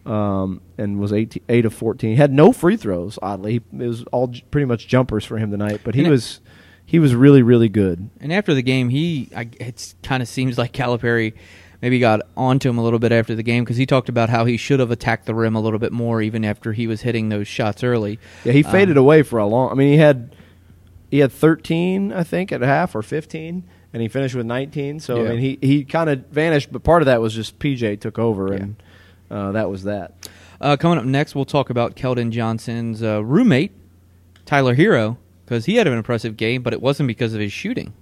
um, 0.06 0.62
and 0.78 1.00
was 1.00 1.14
18, 1.14 1.44
8 1.48 1.66
of 1.66 1.74
14. 1.74 2.16
Had 2.18 2.32
no 2.34 2.52
free 2.52 2.78
throws, 2.78 3.20
oddly. 3.22 3.58
It 3.78 3.88
was 3.88 4.04
all 4.12 4.28
j- 4.28 4.44
pretty 4.50 4.66
much 4.66 4.88
jumpers 4.88 5.24
for 5.26 5.38
him 5.38 5.52
tonight, 5.52 5.82
but 5.84 5.94
he 5.96 6.02
And 6.02 6.10
was 6.10 6.40
he 6.86 6.98
was 7.00 7.14
really 7.16 7.42
really 7.44 7.70
good. 7.70 8.10
And 8.20 8.34
after 8.34 8.54
the 8.56 8.64
game, 8.64 8.90
he 8.90 9.30
I, 9.36 9.48
it 9.60 9.94
kind 10.02 10.24
of 10.24 10.28
seems 10.28 10.58
like 10.58 10.72
Calipari 10.74 11.34
maybe 11.82 12.00
got 12.00 12.22
onto 12.36 12.70
him 12.70 12.78
a 12.78 12.84
little 12.84 13.00
bit 13.00 13.12
after 13.12 13.36
the 13.36 13.44
game 13.44 13.64
because 13.64 13.78
he 13.78 13.86
talked 13.86 14.10
about 14.10 14.30
how 14.30 14.46
he 14.46 14.58
should 14.58 14.80
have 14.80 14.92
attacked 14.92 15.26
the 15.26 15.36
rim 15.36 15.56
a 15.56 15.60
little 15.62 15.80
bit 15.80 15.92
more 15.92 16.22
even 16.22 16.44
after 16.46 16.74
he 16.74 16.88
was 16.88 17.02
hitting 17.02 17.30
those 17.30 17.48
shots 17.48 17.84
early. 17.84 18.20
Yeah, 18.44 18.54
he 18.54 18.64
faded 18.64 18.98
Um, 18.98 19.04
away 19.04 19.22
for 19.24 19.38
a 19.40 19.46
long. 19.46 19.72
I 19.72 19.76
mean, 19.76 19.92
he 19.94 19.98
had 19.98 20.36
he 21.12 21.20
had 21.20 21.32
13, 21.32 22.12
I 22.12 22.24
think, 22.24 22.52
at 22.52 22.62
half 22.62 22.96
or 22.96 23.04
15, 23.04 23.64
and 23.94 24.02
he 24.02 24.08
finished 24.08 24.34
with 24.34 24.46
19. 24.48 25.00
So 25.02 25.18
Yeah. 25.22 25.24
I 25.24 25.30
mean, 25.34 25.40
he 25.40 25.60
he 25.62 25.84
kind 25.84 26.10
of 26.10 26.26
vanished, 26.28 26.72
but 26.72 26.84
part 26.84 27.02
of 27.04 27.06
that 27.06 27.22
was 27.22 27.36
just 27.36 27.60
PJ 27.60 27.98
took 28.00 28.18
over, 28.18 28.48
Yeah. 28.54 28.60
and 28.64 28.76
uh, 29.30 29.52
that 29.52 29.70
was 29.70 29.84
that. 29.84 30.14
Uh, 30.60 30.78
coming 30.78 30.98
up 30.98 31.06
next, 31.06 31.36
we'll 31.36 31.46
talk 31.46 31.70
about 31.70 31.96
Keldon 31.96 32.32
Johnson's 32.32 33.04
uh, 33.04 33.24
roommate, 33.24 33.72
Tyler 34.46 34.76
Herro, 34.76 35.18
because 35.46 35.66
he 35.66 35.76
had 35.76 35.88
an 35.88 35.94
impressive 35.94 36.38
game, 36.38 36.62
but 36.64 36.74
it 36.74 36.82
wasn't 36.82 37.08
because 37.08 37.34
of 37.34 37.42
his 37.42 37.52
shooting. 37.52 37.94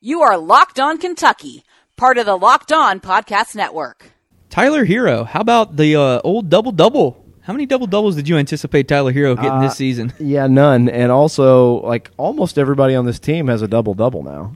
You 0.00 0.20
are 0.22 0.36
Locked 0.38 0.78
On 0.78 0.96
Kentucky, 0.98 1.64
part 1.96 2.18
of 2.18 2.26
the 2.26 2.36
Locked 2.36 2.72
On 2.72 3.00
Podcast 3.00 3.54
Network. 3.56 4.12
Tyler 4.50 4.86
Herro, 4.86 5.26
how 5.26 5.40
about 5.40 5.76
the 5.76 5.96
uh, 5.96 6.20
old 6.24 6.48
double 6.48 6.72
double? 6.72 7.24
How 7.48 7.54
many 7.54 7.64
double 7.64 7.86
doubles 7.86 8.14
did 8.14 8.28
you 8.28 8.36
anticipate 8.36 8.86
Tyler 8.88 9.10
Herro 9.10 9.34
getting 9.34 9.50
Uh, 9.50 9.62
this 9.62 9.74
season? 9.76 10.12
Yeah, 10.20 10.46
none. 10.48 10.88
And 10.90 11.10
also, 11.10 11.80
like 11.80 12.10
almost 12.18 12.58
everybody 12.58 12.94
on 12.94 13.06
this 13.06 13.18
team 13.18 13.48
has 13.48 13.62
a 13.62 13.66
double 13.66 13.94
double 13.94 14.22
now. 14.22 14.54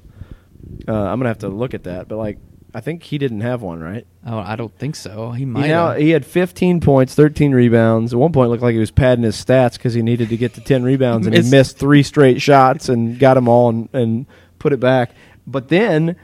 Uh, 0.87 0.92
I'm 0.92 1.18
gonna 1.18 1.31
have 1.31 1.38
to 1.38 1.48
look 1.48 1.72
at 1.72 1.85
that, 1.85 2.07
but 2.07 2.18
like 2.18 2.37
I 2.74 2.81
think 2.83 3.02
he 3.02 3.16
didn't 3.16 3.40
have 3.40 3.62
one, 3.62 3.81
right? 3.81 4.07
Oh, 4.26 4.37
I 4.38 4.57
don't 4.57 4.76
think 4.78 4.96
so. 4.96 5.31
He 5.33 5.46
might. 5.46 5.66
he 5.98 6.11
had 6.11 6.24
15 6.26 6.81
points, 6.81 7.14
13 7.14 7.52
rebounds. 7.52 8.12
At 8.12 8.18
one 8.18 8.33
point, 8.33 8.46
it 8.46 8.50
looked 8.50 8.62
like 8.62 8.72
he 8.74 8.78
was 8.78 8.90
padding 8.90 9.24
his 9.24 9.42
stats 9.42 9.74
because 9.74 9.94
he 9.94 10.02
needed 10.02 10.28
to 10.28 10.37
get 10.37 10.52
to 10.55 10.61
10 10.61 10.83
rebounds, 10.83 11.26
and 11.26 11.35
he 11.35 11.40
Missed- 11.42 11.50
missed 11.52 11.78
three 11.78 12.02
straight 12.02 12.42
shots 12.42 12.88
and 12.90 13.18
got 13.18 13.35
them 13.35 13.48
all 13.48 13.68
and, 13.70 13.88
and 13.94 14.26
put 14.59 14.72
it 14.74 14.81
back. 14.81 15.12
But 15.46 15.68
then 15.68 16.16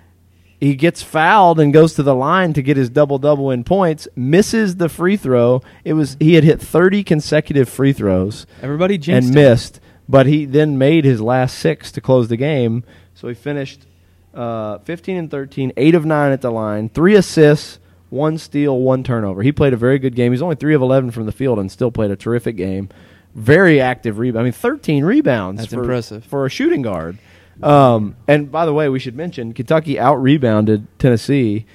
he 0.61 0.75
gets 0.75 1.03
fouled 1.03 1.61
and 1.61 1.73
goes 1.73 1.94
to 1.94 2.03
the 2.03 2.14
line 2.14 2.53
to 2.55 2.62
get 2.62 2.77
his 2.77 2.90
double 2.90 3.18
double 3.18 3.51
in 3.51 3.64
points, 3.64 4.09
misses 4.16 4.77
the 4.77 4.88
free 4.88 5.16
throw. 5.16 5.62
It 5.85 5.92
was 5.92 6.16
he 6.18 6.35
had 6.35 6.44
hit 6.44 6.61
30 6.61 7.05
consecutive 7.05 7.68
free 7.68 7.92
throws 7.92 8.47
Everybody 8.61 8.94
and 9.09 9.25
him. 9.27 9.35
missed, 9.35 9.81
but 10.09 10.27
he 10.27 10.44
then 10.44 10.77
made 10.77 11.05
his 11.05 11.21
last 11.21 11.59
six 11.59 11.92
to 11.92 12.01
close 12.01 12.29
the 12.29 12.37
game. 12.37 12.83
So 13.14 13.29
he 13.29 13.35
finished 13.35 13.87
uh, 14.35 14.79
15 14.79 15.16
and 15.16 15.31
13, 15.31 15.73
8 15.77 15.94
of 15.94 16.05
9 16.05 16.33
at 16.33 16.40
the 16.40 16.51
line, 16.51 16.88
3 16.88 17.14
assists, 17.14 17.79
1 18.11 18.38
steal, 18.38 18.79
1 18.79 19.05
turnover. 19.05 19.42
He 19.42 19.53
played 19.53 19.73
a 19.73 19.77
very 19.77 19.99
good 19.99 20.14
game. 20.14 20.33
He's 20.33 20.42
only 20.42 20.57
3 20.57 20.75
of 20.75 20.83
11 20.83 21.11
from 21.12 21.27
the 21.27 21.33
field 21.33 21.59
and 21.59 21.71
still 21.71 21.90
played 21.90 22.11
a 22.11 22.16
terrific 22.16 22.57
game. 22.57 22.88
Very 23.35 23.81
active 23.81 24.18
rebound. 24.18 24.40
I 24.40 24.44
mean, 24.44 24.53
13 24.53 25.05
rebounds. 25.05 25.61
That's 25.61 25.73
for, 25.73 25.81
impressive. 25.81 26.25
For 26.25 26.47
a 26.47 26.51
shooting 26.51 26.83
guard. 26.83 27.18
Um, 27.62 28.16
and 28.27 28.51
by 28.51 28.66
the 28.66 28.73
way, 28.73 28.88
we 28.88 28.99
should 28.99 29.16
mention 29.16 29.53
Kentucky 29.53 29.99
out 29.99 30.16
rebounded 30.16 30.87
Tennessee 30.99 31.66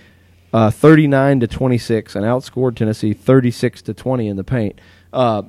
uh, 0.53 0.69
39 0.69 1.41
to 1.41 1.47
26 1.47 2.15
and 2.15 2.25
outscored 2.25 2.75
Tennessee 2.75 3.13
36 3.13 3.81
to 3.83 3.93
20 3.93 4.27
in 4.27 4.35
the 4.37 4.43
paint. 4.43 4.79
Uh, 5.11 5.43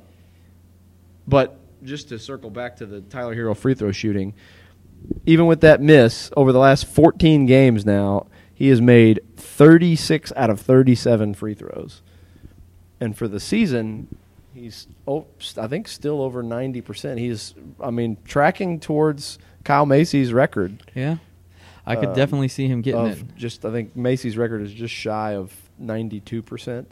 but 1.27 1.59
just 1.83 2.09
to 2.09 2.19
circle 2.19 2.49
back 2.49 2.77
to 2.77 2.85
the 2.85 3.01
Tyler 3.01 3.35
Herro 3.35 3.55
free 3.55 3.75
throw 3.75 3.91
shooting, 3.91 4.33
even 5.25 5.45
with 5.45 5.61
that 5.61 5.81
miss 5.81 6.31
over 6.35 6.51
the 6.51 6.59
last 6.59 6.85
14 6.87 7.45
games 7.45 7.85
now, 7.85 8.27
he 8.53 8.69
has 8.69 8.81
made 8.81 9.19
36 9.37 10.33
out 10.35 10.49
of 10.49 10.59
37 10.59 11.33
free 11.33 11.53
throws. 11.53 12.01
And 12.99 13.15
for 13.15 13.27
the 13.27 13.39
season, 13.39 14.07
he's 14.53 14.87
oh, 15.07 15.27
I 15.57 15.67
think 15.67 15.87
still 15.87 16.21
over 16.21 16.41
90%. 16.41 17.19
He's 17.19 17.53
I 17.79 17.91
mean 17.91 18.17
tracking 18.25 18.79
towards 18.79 19.37
Kyle 19.65 19.85
Macy's 19.85 20.31
record 20.31 20.81
Yeah, 20.95 21.17
I 21.85 21.95
could 21.97 22.09
Um, 22.09 22.15
definitely 22.15 22.47
see 22.47 22.67
him 22.67 22.79
getting 22.81 23.07
it. 23.07 23.35
just 23.35 23.65
I 23.65 23.71
think 23.71 23.95
Macy's 23.95 24.37
record 24.37 24.61
is 24.61 24.71
just 24.73 24.93
shy 24.93 25.33
of 25.35 25.53
92%. 25.81 26.85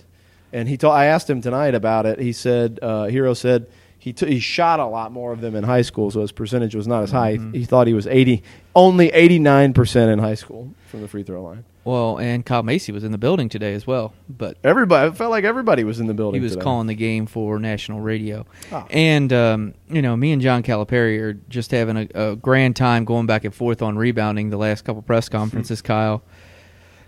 And 0.52 0.68
he 0.70 0.76
told 0.78 0.94
I 0.94 1.06
asked 1.06 1.30
him 1.30 1.42
tonight 1.42 1.74
about 1.74 2.06
it. 2.06 2.20
He 2.20 2.32
said 2.34 2.80
uh, 2.82 3.06
Herro 3.06 3.34
said 3.36 3.68
he 3.98 4.12
t- 4.14 4.28
he 4.28 4.40
shot 4.40 4.80
a 4.80 4.86
lot 4.86 5.12
more 5.12 5.32
of 5.32 5.40
them 5.42 5.56
in 5.56 5.64
high 5.64 5.82
school, 5.82 6.12
so 6.12 6.20
his 6.22 6.32
percentage 6.34 6.76
was 6.76 6.88
not 6.88 7.04
as 7.04 7.12
high. 7.12 7.38
Mm-hmm. 7.38 7.54
He 7.54 7.64
thought 7.66 7.88
he 7.88 7.94
was 7.94 8.06
80 8.06 8.44
only 8.76 9.10
89% 9.10 10.12
in 10.14 10.20
high 10.20 10.36
school 10.36 10.74
from 10.90 11.02
the 11.02 11.08
free 11.08 11.24
throw 11.24 11.42
line. 11.42 11.64
Well, 11.86 12.18
and 12.18 12.46
Kyle 12.46 12.64
Macy 12.64 12.92
was 12.94 13.04
in 13.04 13.12
the 13.12 13.18
building 13.18 13.50
today 13.50 13.74
as 13.74 13.86
well, 13.86 14.14
but 14.30 14.58
Everybody 14.64 15.10
it 15.10 15.18
felt 15.18 15.32
like 15.32 15.44
everybody 15.44 15.84
was 15.84 16.00
in 16.00 16.08
the 16.08 16.14
building. 16.14 16.40
he 16.40 16.44
was 16.44 16.54
today. 16.54 16.64
calling 16.64 16.88
the 16.88 16.96
game 16.96 17.26
for 17.26 17.60
national 17.60 18.00
radio. 18.00 18.46
Ah. 18.72 18.86
And 18.90 19.34
um, 19.34 19.74
you 19.90 20.02
know, 20.02 20.16
me 20.16 20.32
and 20.32 20.42
John 20.42 20.64
Calipari 20.64 21.20
are 21.20 21.34
just 21.34 21.72
having 21.72 21.98
a, 21.98 22.32
a 22.32 22.36
grand 22.38 22.78
time 22.78 23.04
going 23.04 23.26
back 23.26 23.44
and 23.44 23.54
forth 23.54 23.82
on 23.82 23.98
rebounding 23.98 24.50
the 24.50 24.58
last 24.58 24.86
couple 24.86 25.02
press 25.02 25.28
conferences, 25.28 25.82
Kyle. 25.82 26.24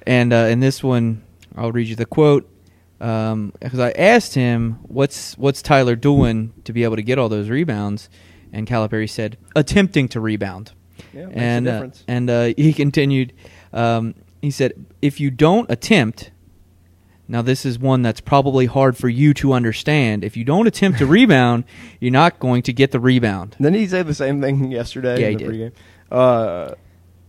And 0.05 0.33
uh, 0.33 0.47
in 0.49 0.59
this 0.59 0.83
one, 0.83 1.23
I'll 1.55 1.71
read 1.71 1.87
you 1.87 1.95
the 1.95 2.05
quote 2.05 2.49
because 2.99 3.79
I 3.79 3.91
asked 3.91 4.33
him 4.35 4.73
what's 4.83 5.37
what's 5.37 5.61
Tyler 5.61 5.95
doing 5.95 6.53
to 6.65 6.73
be 6.73 6.83
able 6.83 6.95
to 6.97 7.01
get 7.01 7.17
all 7.17 7.29
those 7.29 7.49
rebounds, 7.49 8.09
and 8.51 8.67
Calipari 8.67 9.09
said 9.09 9.37
attempting 9.55 10.07
to 10.09 10.19
rebound. 10.19 10.73
Yeah, 11.13 11.27
and 11.31 11.67
uh, 11.67 11.87
and 12.07 12.29
uh, 12.29 12.53
he 12.57 12.73
continued. 12.83 13.31
Um, 13.71 14.15
he 14.45 14.51
said, 14.51 14.73
"If 15.01 15.19
you 15.19 15.29
don't 15.31 15.69
attempt, 15.69 16.31
now 17.27 17.41
this 17.41 17.65
is 17.65 17.79
one 17.79 18.01
that's 18.03 18.21
probably 18.21 18.65
hard 18.67 18.95
for 18.95 19.09
you 19.09 19.33
to 19.35 19.53
understand. 19.53 20.23
If 20.23 20.37
you 20.37 20.43
don't 20.43 20.67
attempt 20.67 20.99
to 20.99 21.05
rebound, 21.19 21.63
you're 21.99 22.11
not 22.11 22.39
going 22.39 22.61
to 22.63 22.73
get 22.73 22.91
the 22.91 22.99
rebound." 22.99 23.55
Didn't 23.57 23.75
he 23.75 23.87
say 23.87 24.03
the 24.03 24.13
same 24.13 24.41
thing 24.41 24.71
yesterday 24.79 25.21
Yeah, 25.21 25.27
in 25.27 25.39
he 25.39 25.45
the 25.45 25.51
did. 25.51 25.73
pregame? 25.73 25.75
Uh, 26.11 26.75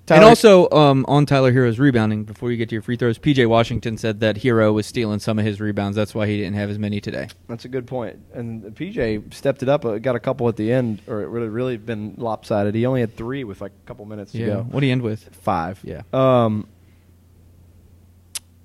and 0.08 0.22
also 0.22 0.70
um, 0.70 1.04
on 1.08 1.26
Tyler 1.26 1.52
Herro's 1.52 1.80
rebounding, 1.80 2.22
before 2.22 2.52
you 2.52 2.56
get 2.56 2.68
to 2.68 2.76
your 2.76 2.82
free 2.82 2.94
throws, 2.94 3.18
PJ 3.18 3.48
Washington 3.48 3.96
said 3.98 4.20
that 4.20 4.36
Herro 4.36 4.72
was 4.72 4.86
stealing 4.86 5.18
some 5.18 5.36
of 5.36 5.44
his 5.44 5.60
rebounds. 5.60 5.96
That's 5.96 6.14
why 6.14 6.28
he 6.28 6.36
didn't 6.36 6.54
have 6.54 6.70
as 6.70 6.78
many 6.78 7.00
today. 7.00 7.26
That's 7.48 7.64
a 7.64 7.68
good 7.68 7.88
point. 7.88 8.20
And 8.32 8.62
PJ 8.76 9.34
stepped 9.34 9.64
it 9.64 9.68
up. 9.68 9.84
Uh, 9.84 9.98
got 9.98 10.14
a 10.14 10.20
couple 10.20 10.48
at 10.48 10.54
the 10.54 10.70
end, 10.72 11.02
or 11.08 11.22
it 11.22 11.26
really 11.26 11.48
really 11.48 11.76
been 11.76 12.14
lopsided. 12.18 12.76
He 12.76 12.86
only 12.86 13.00
had 13.00 13.16
three 13.16 13.42
with 13.42 13.60
like 13.60 13.72
a 13.72 13.86
couple 13.88 14.04
minutes 14.04 14.30
to 14.30 14.38
Yeah. 14.38 14.46
go. 14.46 14.62
What 14.70 14.78
do 14.78 14.86
you 14.86 14.92
end 14.92 15.02
with? 15.02 15.28
Five. 15.42 15.80
Yeah. 15.82 16.02
Um, 16.12 16.68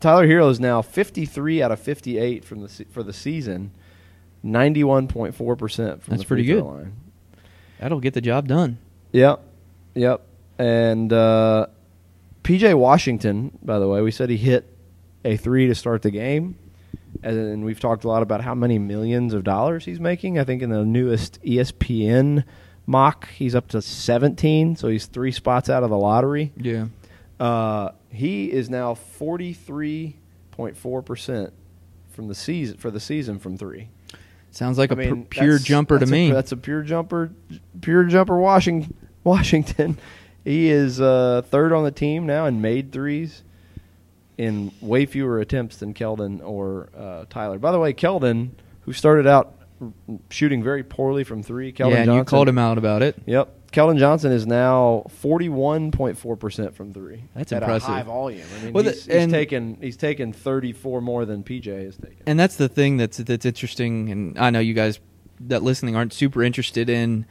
Tyler 0.02 0.28
Herro 0.28 0.50
is 0.50 0.60
now 0.60 0.82
53 0.82 1.62
out 1.62 1.72
of 1.72 1.80
58 1.80 2.44
from 2.44 2.62
the 2.62 2.68
se- 2.70 2.86
for 2.92 3.04
the 3.04 3.14
season, 3.14 3.72
91.4 4.44 5.58
percent 5.58 6.04
from 6.04 6.12
That's 6.12 6.24
the 6.24 6.28
free 6.28 6.44
pretty 6.44 6.52
throw 6.60 6.62
good. 6.62 6.78
line. 6.78 6.94
That'll 7.80 8.00
get 8.00 8.14
the 8.14 8.22
job 8.22 8.48
done. 8.48 8.78
Yep, 9.12 9.42
yep. 9.96 10.22
And 10.58 11.12
uh, 11.12 11.68
PJ 12.44 12.74
Washington, 12.78 13.58
by 13.64 13.80
the 13.80 13.88
way, 13.88 14.02
we 14.02 14.12
said 14.12 14.30
he 14.30 14.38
hit 14.38 14.68
a 15.26 15.38
three 15.38 15.68
to 15.68 15.76
start 15.76 16.02
the 16.02 16.12
game, 16.12 16.58
and 17.24 17.64
we've 17.66 17.80
talked 17.80 18.04
a 18.04 18.08
lot 18.08 18.22
about 18.24 18.42
how 18.42 18.54
many 18.56 18.78
millions 18.80 19.34
of 19.34 19.44
dollars 19.44 19.86
he's 19.86 20.00
making. 20.00 20.38
I 20.40 20.44
think 20.44 20.62
in 20.62 20.70
the 20.70 20.84
newest 20.86 21.42
ESPN 21.44 22.44
mock, 22.86 23.30
he's 23.30 23.56
up 23.56 23.68
to 23.70 23.82
17, 23.82 24.76
so 24.76 24.88
he's 24.88 25.06
three 25.08 25.32
spots 25.32 25.70
out 25.70 25.84
of 25.84 25.90
the 25.90 25.98
lottery. 25.98 26.52
Yeah. 26.58 26.86
Uh, 27.40 27.92
he 28.12 28.52
is 28.52 28.69
now 28.69 28.93
43.4 28.93 31.06
percent 31.06 31.54
from 32.10 32.28
the 32.28 32.36
season 32.36 32.78
for 32.78 32.91
the 32.91 33.00
season 33.00 33.39
from 33.39 33.58
three. 33.58 33.89
Sounds 34.52 34.78
like 34.78 34.91
I 34.91 34.95
a 34.95 34.97
mean, 34.97 35.26
pure 35.26 35.58
jumper 35.58 35.95
to 35.95 36.00
that's 36.00 36.12
a- 36.12 36.13
me. 36.13 36.32
that's 36.32 36.52
a 36.52 36.58
pure 36.58 36.82
jumper, 36.82 37.32
pure 37.80 38.04
jumper. 38.04 38.38
Washington, 38.38 38.93
Washington. 39.24 39.97
He 40.43 40.69
is 40.69 41.00
uh, 41.00 41.43
third 41.45 41.71
on 41.71 41.84
the 41.84 41.91
team 41.91 42.26
now 42.26 42.45
and 42.47 42.62
made 42.62 42.91
threes 42.91 43.43
in 44.38 44.71
way 44.82 45.06
fewer 45.06 45.39
attempts 45.39 45.78
than 45.78 45.93
Keldon 45.93 46.41
or 46.43 46.89
uh, 46.97 47.26
Tyler. 47.30 47.60
By 47.60 47.71
the 47.71 47.80
way, 47.80 47.93
Keldon, 47.93 48.50
who 48.82 48.93
started 48.93 49.28
out 49.28 49.54
shooting 50.30 50.63
very 50.63 50.84
poorly 50.84 51.24
from 51.24 51.43
three, 51.43 51.71
Keldon 51.71 51.91
yeah, 51.91 52.06
Johnson. 52.06 52.15
you 52.15 52.24
called 52.26 52.50
him 52.50 52.58
out 52.58 52.78
about 52.78 53.04
it. 53.04 53.15
Yep. 53.26 53.56
Keldon 53.72 53.98
Johnson 53.98 54.32
is 54.32 54.46
now 54.46 55.06
forty-one 55.10 55.92
point 55.92 56.18
four 56.18 56.36
percent 56.36 56.76
from 56.76 56.94
three. 56.94 57.24
That's 57.36 57.52
at 57.54 57.62
impressive. 57.64 57.90
A 57.90 57.94
high 57.94 58.04
volume. 58.04 58.46
I 58.60 58.64
mean, 58.66 58.74
Well, 58.74 58.84
the- 58.84 58.92
he's, 58.92 59.06
he's 59.06 59.28
taken 59.28 59.78
he's 59.80 59.98
taken 59.98 60.34
thirty-four 60.34 61.02
more 61.02 61.26
than 61.26 61.44
PJ 61.44 61.86
has 61.86 61.96
taken. 61.98 62.18
And 62.26 62.40
that's 62.40 62.56
the 62.58 62.68
thing 62.68 62.98
that's 62.98 63.18
that's 63.18 63.46
interesting. 63.46 64.10
And 64.12 64.38
I 64.38 64.50
know 64.50 64.60
you 64.60 64.74
guys 64.74 65.00
that 65.42 65.64
listening 65.64 65.96
aren't 65.96 66.14
super 66.14 66.44
interested 66.44 66.90
in 66.90 67.26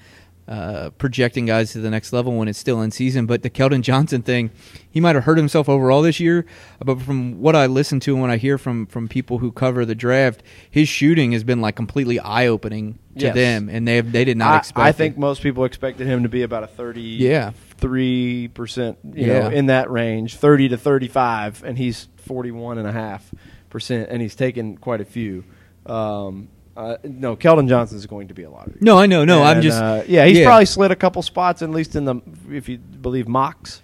uh, 0.49 0.91
projecting 0.99 1.47
guys 1.47 1.73
to 1.73 1.79
the 1.81 1.91
next 1.91 2.13
level 2.13 2.37
when 2.37 2.49
it's 2.49 2.59
still 2.59 2.81
in 2.83 2.91
season. 2.91 3.27
But 3.27 3.43
the 3.43 3.51
Keldon 3.51 3.83
Johnson 3.83 4.23
thing, 4.23 4.51
he 4.91 5.01
might 5.01 5.15
have 5.15 5.25
hurt 5.25 5.39
himself 5.39 5.69
overall 5.69 6.03
this 6.03 6.19
year. 6.19 6.45
But 6.85 7.01
from 7.03 7.41
what 7.41 7.55
I 7.55 7.67
listen 7.67 8.01
to 8.01 8.13
and 8.13 8.21
what 8.21 8.31
I 8.31 8.37
hear 8.37 8.59
from 8.59 8.87
from 8.87 9.07
people 9.09 9.39
who 9.39 9.53
cover 9.53 9.85
the 9.85 9.95
draft, 9.95 10.43
his 10.71 10.89
shooting 10.89 11.33
has 11.33 11.45
been 11.45 11.61
like 11.61 11.77
completely 11.77 12.19
eye 12.19 12.47
opening 12.47 12.99
to 13.19 13.27
Yes. 13.27 13.35
them, 13.35 13.69
and 13.69 13.87
they 13.87 13.97
have, 13.97 14.11
they 14.13 14.25
did 14.25 14.37
not 14.37 14.55
I, 14.55 14.59
expect. 14.59 14.79
I 14.87 14.93
think 14.93 15.17
it. 15.17 15.21
most 15.21 15.43
people 15.43 15.65
expected 15.65 16.07
him 16.07 16.23
to 16.25 16.29
be 16.29 16.43
about 16.43 16.65
a 16.65 16.69
thirty. 16.69 17.01
Yeah. 17.03 17.53
three 17.77 18.49
percent. 18.49 18.99
You 19.05 19.27
Yeah. 19.27 19.39
know, 19.41 19.49
in 19.51 19.67
that 19.67 19.91
range, 19.91 20.37
thirty 20.37 20.69
to 20.69 20.77
thirty-five, 20.77 21.63
and 21.65 21.79
he's 21.79 22.09
forty-one 22.17 22.79
and 22.79 22.89
a 22.89 22.93
half 22.93 23.33
percent, 23.69 24.09
and 24.11 24.21
he's 24.21 24.35
taken 24.35 24.77
quite 24.77 25.01
a 25.01 25.05
few. 25.05 25.45
Um, 25.87 26.49
uh, 26.77 26.97
no, 27.05 27.37
Keldon 27.37 27.69
Johnson 27.69 27.97
is 27.99 28.07
going 28.07 28.29
to 28.29 28.35
be 28.35 28.45
a 28.45 28.51
lottery. 28.51 28.79
No, 28.81 28.99
I 28.99 29.07
know. 29.07 29.25
No, 29.25 29.43
I'm 29.43 29.61
just. 29.63 29.81
uh, 29.81 30.03
yeah, 30.07 30.25
he's 30.27 30.45
probably 30.45 30.67
slid 30.67 30.91
a 30.91 30.97
couple 30.97 31.21
spots, 31.23 31.63
at 31.63 31.71
least 31.71 31.97
in 31.97 32.05
the 32.05 32.17
if 32.51 32.69
you 32.69 32.79
believe 32.79 33.29
mocks. 33.29 33.83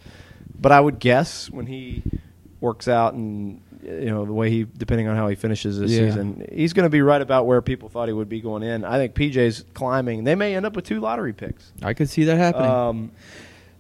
But 0.59 0.72
I 0.72 0.81
would 0.81 0.99
guess 0.99 1.51
when 1.51 1.66
he 1.66 2.03
works 2.61 2.88
out 2.88 3.14
and 3.14 3.61
you 3.83 4.07
know 4.07 4.25
the 4.25 4.33
way 4.33 4.51
he, 4.51 4.64
depending 4.77 5.07
on 5.07 5.16
how 5.16 5.29
he 5.29 5.35
finishes 5.37 5.79
this 5.79 5.90
Yeah. 5.92 6.07
season, 6.07 6.46
he's 6.53 6.72
going 6.72 6.85
to 6.87 6.90
be 6.90 7.03
right 7.03 7.20
about 7.20 7.46
where 7.46 7.61
people 7.61 7.88
thought 7.88 8.09
he 8.09 8.14
would 8.14 8.29
be 8.29 8.40
going 8.40 8.62
in. 8.62 8.85
I 8.85 8.96
think 8.99 9.14
PJ's 9.14 9.64
climbing. 9.75 10.25
They 10.25 10.35
may 10.35 10.57
end 10.57 10.64
up 10.64 10.75
with 10.75 10.85
two 10.87 11.01
lottery 11.01 11.33
picks. 11.33 11.72
I 11.83 11.92
could 11.94 12.09
see 12.09 12.25
that 12.25 12.38
happening. 12.38 12.70
Um, 12.70 13.11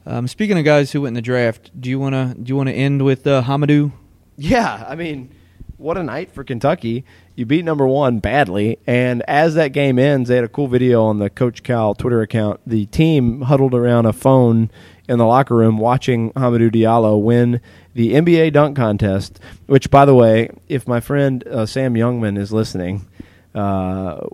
um, 0.04 0.28
speaking 0.28 0.58
of 0.58 0.64
guys 0.64 0.92
who 0.92 1.00
went 1.02 1.08
in 1.08 1.14
the 1.14 1.22
draft, 1.22 1.70
do 1.80 1.88
you 1.90 1.98
want 1.98 2.14
to 2.14 2.40
do 2.40 2.48
you 2.50 2.56
want 2.56 2.68
to 2.68 2.74
end 2.74 3.02
with 3.04 3.26
uh, 3.26 3.42
Hamidou? 3.42 3.92
Yeah, 4.36 4.84
I 4.86 4.94
mean, 4.94 5.30
what 5.78 5.96
a 5.96 6.02
night 6.02 6.30
for 6.30 6.44
Kentucky. 6.44 7.04
You 7.36 7.44
beat 7.44 7.66
number 7.66 7.86
one 7.86 8.18
badly, 8.20 8.78
and 8.86 9.22
as 9.28 9.54
that 9.56 9.74
game 9.74 9.98
ends, 9.98 10.30
they 10.30 10.36
had 10.36 10.44
a 10.44 10.48
cool 10.48 10.68
video 10.68 11.04
on 11.04 11.18
the 11.18 11.28
Coach 11.28 11.62
Cal 11.62 11.94
Twitter 11.94 12.22
account. 12.22 12.60
The 12.66 12.86
team 12.86 13.42
huddled 13.42 13.74
around 13.74 14.06
a 14.06 14.14
phone 14.14 14.70
in 15.06 15.18
the 15.18 15.26
locker 15.26 15.54
room 15.54 15.76
watching 15.76 16.32
Hamidou 16.32 16.70
Diallo 16.70 17.20
win 17.20 17.60
the 17.92 18.14
NBA 18.14 18.54
dunk 18.54 18.74
contest. 18.74 19.38
Which, 19.66 19.90
by 19.90 20.06
the 20.06 20.14
way, 20.14 20.48
if 20.66 20.88
my 20.88 20.98
friend 21.00 21.46
uh, 21.46 21.66
Sam 21.66 21.92
Youngman 21.92 22.38
is 22.38 22.54
listening, 22.54 23.06
uh, 23.54 24.26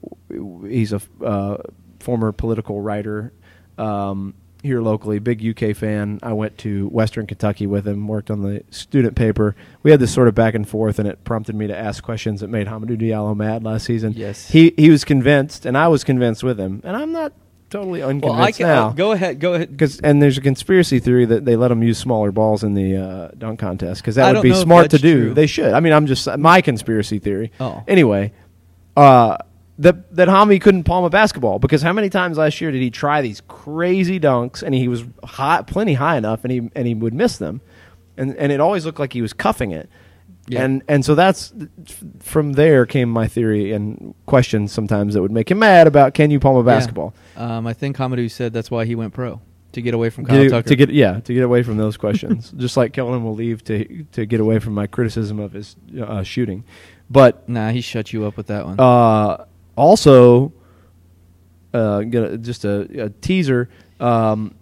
he's 0.69 0.93
a 0.93 1.01
uh, 1.25 1.57
former 1.99 2.31
political 2.31 2.81
writer. 2.81 3.33
Um, 3.79 4.35
here 4.63 4.81
locally, 4.81 5.19
big 5.19 5.45
UK 5.45 5.75
fan. 5.77 6.19
I 6.23 6.33
went 6.33 6.57
to 6.59 6.89
Western 6.89 7.27
Kentucky 7.27 7.67
with 7.67 7.87
him, 7.87 8.07
worked 8.07 8.31
on 8.31 8.43
the 8.43 8.63
student 8.71 9.17
paper. 9.17 9.55
We 9.83 9.91
had 9.91 10.01
this 10.01 10.13
sort 10.13 10.29
of 10.29 10.35
back 10.35 10.55
and 10.55 10.69
forth, 10.69 10.99
and 10.99 11.09
it 11.09 11.25
prompted 11.25 11.55
me 11.57 11.67
to 11.67 11.77
ask 11.77 12.03
questions 12.03 12.41
that 12.41 12.49
made 12.49 12.67
Hamidou 12.69 12.97
Diallo 13.01 13.37
mad 13.37 13.65
last 13.65 13.85
season. 13.87 14.13
Yes. 14.17 14.49
he 14.51 14.73
he 14.77 14.91
was 14.91 15.05
convinced, 15.05 15.67
and 15.67 15.77
I 15.77 15.89
was 15.89 16.05
convinced 16.05 16.43
with 16.43 16.59
him. 16.61 16.81
And 16.85 16.97
I'm 16.97 17.13
not 17.13 17.33
totally 17.71 18.01
Well, 18.01 18.09
I 18.09 18.11
unconvinced 18.13 18.59
can 18.59 18.67
now. 18.69 18.89
uh, 18.89 18.93
go 18.93 19.13
ahead. 19.13 19.41
Go 19.41 19.55
ahead. 19.55 19.71
Because 19.71 19.99
and 20.01 20.21
there's 20.23 20.37
a 20.39 20.43
conspiracy 20.43 20.99
theory 21.01 21.25
that 21.25 21.45
they 21.45 21.57
let 21.57 21.69
them 21.69 21.83
use 21.83 21.99
smaller 21.99 22.31
balls 22.31 22.63
in 22.63 22.75
the 22.75 22.97
uh, 22.97 23.29
dunk 23.39 23.59
contest 23.59 24.03
because 24.03 24.15
that 24.17 24.35
would 24.35 24.43
be 24.43 24.55
smart 24.55 24.91
to 24.91 24.99
do. 24.99 25.21
true. 25.27 25.35
They 25.35 25.47
should. 25.47 25.73
I 25.73 25.81
mean, 25.81 25.93
I'm 25.93 26.07
just 26.07 26.29
my 26.39 26.61
conspiracy 26.61 27.19
theory. 27.19 27.51
Oh. 27.59 27.83
Anyway, 27.89 28.33
uh, 28.97 29.39
that 29.83 30.15
that 30.17 30.29
Hami 30.29 30.61
couldn't 30.61 30.85
palm 30.85 31.05
a 31.05 31.11
basketball 31.11 31.59
because 31.59 31.83
how 31.83 31.93
many 31.93 32.09
times 32.09 32.39
last 32.39 32.61
year 32.61 32.71
did 32.71 32.81
he 32.83 32.91
try 32.91 33.21
these 33.23 33.41
crazy 33.49 34.19
dunks 34.19 34.63
and 34.63 34.75
he 34.75 34.89
was 34.89 35.05
high, 35.25 35.63
plenty 35.63 35.95
high 35.95 36.17
enough 36.17 36.45
and 36.45 36.53
he 36.53 36.71
and 36.75 36.87
he 36.87 36.95
would 36.95 37.15
miss 37.15 37.37
them, 37.39 37.61
and 38.17 38.35
and 38.37 38.51
it 38.53 38.61
always 38.61 38.85
looked 38.87 38.99
like 38.99 39.13
he 39.13 39.23
was 39.23 39.33
cuffing 39.33 39.71
it. 39.71 39.89
Yeah. 40.49 40.65
And 40.65 40.83
and 40.89 41.05
so 41.05 41.15
that's 41.15 41.53
from 42.19 42.55
there 42.55 42.85
came 42.85 43.09
my 43.09 43.29
theory 43.29 43.73
and 43.73 44.13
questions 44.27 44.73
sometimes 44.73 45.15
that 45.15 45.23
would 45.23 45.31
make 45.31 45.51
him 45.51 45.61
mad 45.61 45.87
about 45.87 46.15
can 46.15 46.31
you 46.33 46.41
palm 46.41 46.57
a 46.57 46.65
basketball. 46.65 47.15
Yeah. 47.37 47.59
Um, 47.59 47.67
I 47.67 47.73
think 47.75 47.97
Hamidou 47.97 48.29
said 48.31 48.53
that's 48.53 48.71
why 48.71 48.85
he 48.85 48.95
went 48.97 49.15
pro 49.15 49.41
to 49.73 49.81
get 49.81 49.95
away 49.95 50.11
from 50.11 50.27
Kyle 50.27 50.43
Get- 50.43 50.51
Tucker. 50.51 50.69
to 50.69 50.77
get 50.77 50.91
yeah 50.91 51.21
to 51.21 51.33
get 51.33 51.45
away 51.45 51.63
from 51.63 51.77
those 51.77 51.97
questions. 51.97 52.51
Just 52.57 52.77
like 52.77 52.93
Keldon 52.93 53.23
will 53.23 53.35
leave 53.37 53.63
to 53.65 54.05
to 54.13 54.27
get 54.27 54.41
away 54.41 54.59
from 54.59 54.75
my 54.75 54.87
criticism 54.89 55.39
of 55.39 55.53
his 55.53 55.77
uh, 56.01 56.25
shooting, 56.25 56.65
but 57.09 57.49
nah, 57.49 57.71
he 57.71 57.81
shut 57.81 58.13
you 58.13 58.25
up 58.25 58.37
with 58.37 58.49
that 58.49 58.67
one. 58.67 58.81
uh, 58.81 59.45
also 59.77 60.53
uh, 61.75 62.01
get 62.03 62.23
a, 62.23 62.39
just 62.39 62.65
a, 62.65 63.05
a 63.05 63.11
teaser 63.11 63.69
um, 64.01 64.55